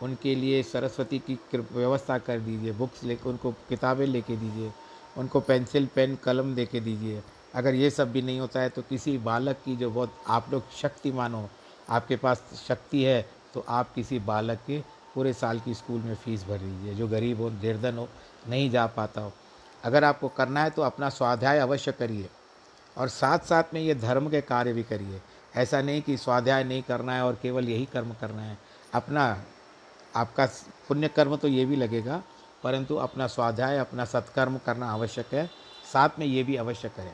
उनके 0.01 0.35
लिए 0.35 0.61
सरस्वती 0.63 1.19
की 1.19 1.39
व्यवस्था 1.55 2.17
कर 2.17 2.39
दीजिए। 2.39 2.71
बुक्स 2.71 3.03
ले 3.03 3.17
उनको 3.25 3.51
किताबें 3.69 4.05
लेके 4.07 4.35
दीजिए। 4.35 4.71
उनको 5.17 5.39
पेंसिल, 5.39 5.85
पेन, 5.85 6.15
कलम 6.15 6.55
दे 6.55 6.65
के 6.65 6.79
दीजिए। 6.79 7.23
अगर 7.55 7.75
ये 7.75 7.89
सब 7.89 8.11
भी 8.11 8.21
नहीं 8.21 8.39
होता 8.39 8.59
है 8.59 8.69
तो 8.69 8.81
किसी 8.81 9.17
बालक 9.17 9.57
की 9.65 9.75
जो 9.75 9.89
बहुत 9.91 10.15
आप 10.27 10.51
लोग 10.51 10.71
शक्तिमान 10.71 11.33
हो 11.33 11.49
आपके 11.87 12.15
पास 12.15 12.43
शक्ति 12.67 13.03
है 13.03 13.21
तो 13.53 13.65
आप 13.69 13.93
किसी 13.93 14.19
बालक 14.21 14.59
के 14.67 14.79
पूरे 15.15 15.33
साल 15.33 15.59
की 15.59 15.73
स्कूल 15.73 16.01
में 16.01 16.15
फ़ीस 16.15 16.43
भर 16.43 16.57
दीजिए 16.57 16.93
जो 16.93 17.07
गरीब 17.07 17.41
हो, 17.41 17.49
निर्धन 17.51 17.97
हो, 17.97 18.07
नहीं 18.47 18.69
जा 18.69 18.85
पाता 18.87 19.21
हो। 19.21 19.31
अगर 19.83 20.03
आपको 20.03 20.27
करना 20.27 20.63
है 20.63 20.69
तो 20.69 20.81
अपना 20.81 21.09
स्वाध्याय 21.09 21.59
अवश्य 21.59 21.91
करिए 21.91 22.29
और 22.97 23.07
साथ 23.09 23.39
साथ 23.39 23.73
में 23.73 23.81
ये 23.81 23.95
धर्म 23.95 24.29
के 24.29 24.41
कार्य 24.43 24.73
भी 24.73 24.83
करिए। 24.83 25.21
ऐसा 25.55 25.81
नहीं 25.81 26.01
कि 26.01 26.17
स्वाध्याय 26.17 26.63
नहीं 26.63 26.81
करना 26.83 27.13
है 27.13 27.25
और 27.25 27.37
केवल 27.41 27.69
यही 27.69 27.85
कर्म 27.85 28.13
करना 28.21 28.41
है। 28.41 28.57
अपना, 28.93 29.43
आपका 30.15 30.45
पुण्य 30.87 31.07
कर्म 31.07 31.35
तो 31.35 31.47
ये 31.47 31.65
भी 31.65 31.75
लगेगा, 31.75 32.21
परंतु 32.63 32.95
अपना 32.97 33.27
स्वाध्याय, 33.27 33.77
अपना 33.77 34.05
सत्कर्म 34.05 34.57
करना 34.57 34.91
आवश्यक 34.91 35.33
है। 35.33 35.45
साथ 35.93 36.19
में 36.19 36.25
ये 36.25 36.43
भी 36.43 36.55
आवश्यक 36.55 36.99
है 36.99 37.13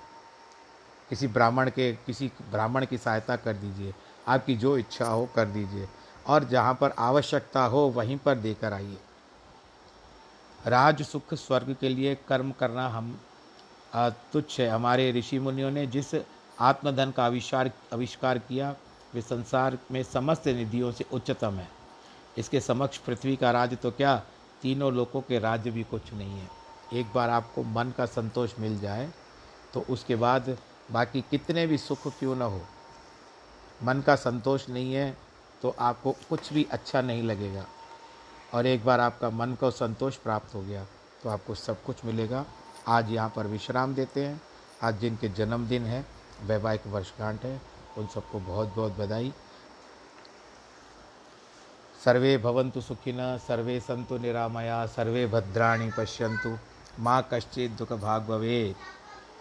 किसी 1.10 1.28
ब्राह्मण 1.28 1.70
के, 1.70 1.92
किसी 1.96 2.32
ब्राह्मण 2.52 2.86
की 2.86 2.98
सहायता 2.98 3.36
कर 3.36 3.54
दीजिए। 3.54 3.94
आपकी 4.28 4.56
जो 4.56 4.78
इच्छा 4.78 5.06
हो 5.06 5.26
कर 5.36 5.46
दीजिए 5.48 5.88
और 6.26 6.44
जहाँ 6.44 6.74
पर 6.82 6.94
आवश्यकता 7.00 7.64
हो 7.66 7.80
वहीं 7.90 8.18
पर 8.18 8.36
देकर 8.38 8.74
आइए। 8.74 8.98
राज 10.66 11.02
सुख 11.02 11.34
स्वर्ग 11.34 11.76
के 11.82 11.90
लिए 11.90 12.16
कर्म 12.28 12.52
करना 12.52 12.88
हम 12.90 13.18
तुच्छ 13.94 14.60
है। 14.60 14.68
हमारे 14.70 15.12
ऋषि 15.12 15.40
मुनियों 15.40 15.72
ने 15.72 15.86
जिस 15.88 16.14
आत्मधन 16.58 17.12
का 17.12 17.26
आविष्कार 17.26 17.72
आविष्कार 17.94 18.38
किया, 18.40 18.76
वे 19.14 19.22
संसार 19.22 19.78
में 19.92 20.02
समस्त 20.04 20.48
निधियों 20.48 20.92
से 20.92 21.06
उच्चतम 21.14 21.54
है। 21.54 21.68
इसके 22.38 22.60
समक्ष 22.62 22.98
पृथ्वी 22.98 23.36
का 23.36 23.52
राज्य 23.52 23.76
तो 23.76 23.92
क्या, 23.92 24.16
तीनों 24.62 24.94
लोगों 24.94 25.22
के 25.22 25.40
राज्य 25.40 25.72
भी 25.72 25.84
कुछ 25.84 26.14
नहीं 26.14 26.40
है। 26.40 26.50
एक 26.94 27.12
बार 27.16 27.30
आपको 27.30 27.64
मन 27.64 27.94
का 27.98 28.06
संतोष 28.08 28.54
मिल 28.60 28.80
जाए 28.80 29.10
तो 29.74 29.86
उसके 29.90 30.16
बाद 30.16 30.58
बाकी 30.92 31.22
कितने 31.22 31.66
भी 31.68 31.78
सुख 31.78 32.08
क्यों 32.20 32.36
न 32.36 32.42
हो 32.44 32.62
मन 33.84 34.02
का 34.02 34.16
संतोष 34.18 34.70
नहीं 34.70 34.94
है 34.94 35.16
तो 35.62 35.76
आपको 35.80 36.12
कुछ 36.30 36.52
भी 36.54 36.66
अच्छा 36.72 37.02
नहीं 37.02 37.24
लगेगा। 37.24 37.66
और 38.54 38.66
एक 38.66 38.86
बार 38.86 39.00
आपका 39.00 39.30
मन 39.30 39.54
को 39.54 39.72
संतोष 39.72 40.16
प्राप्त 40.18 40.56
हो 40.56 40.62
गया 40.62 40.86
तो 41.24 41.30
आपको 41.30 41.56
सब 41.56 41.84
कुछ 41.84 42.06
मिलेगा। 42.06 42.46
आज 42.88 43.12
यहाँ 43.12 43.34
पर 43.36 43.48
विश्राम 43.48 43.94
देते 43.96 44.26
हैं। 44.26 44.42
आज 44.84 45.00
जिनके 45.00 45.30
जन्मदिन 45.30 45.86
है, 45.86 46.06
वैवाहिक 46.44 46.88
वर्षगांठ 46.88 47.44
है, 47.46 47.60
उन 47.98 48.08
सबको 48.08 48.40
बहुत 48.40 48.74
बहुत 48.76 48.98
बधाई। 48.98 49.34
सर्वे 52.02 52.38
भवन्तु 52.38 52.82
सुखिन, 52.82 53.18
सर्वे 53.38 53.80
संतु 53.80 54.18
निरामया, 54.18 54.86
सर्वे 54.88 55.26
भद्राणी 55.28 55.90
पश्यंतु 55.98 56.58
माँ 57.00 57.22
कश्चित 57.34 57.72
दुख 57.72 57.94
भाग 57.94 58.22
भवे 58.22 58.76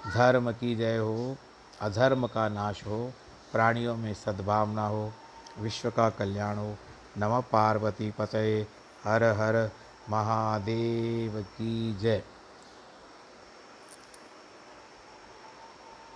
धर्म 0.07 0.53
की 0.53 0.75
जय 0.77 0.97
हो, 0.97 1.37
अधर्म 1.81 2.27
का 2.27 2.49
नाश 2.49 2.83
हो। 2.87 3.13
प्राणियों 3.53 3.97
में 3.97 4.15
सद्भावना 4.15 4.87
हो, 4.87 5.13
विश्व 5.59 5.91
का 5.91 6.11
कल्याण 6.11 6.57
हो। 6.57 6.77
नम 7.19 7.41
पार्वती 7.41 8.11
पतये। 8.11 8.67
हर 9.05 9.23
हर 9.23 9.71
महादेव 10.11 11.43
की 11.43 11.95
जय। 11.95 12.23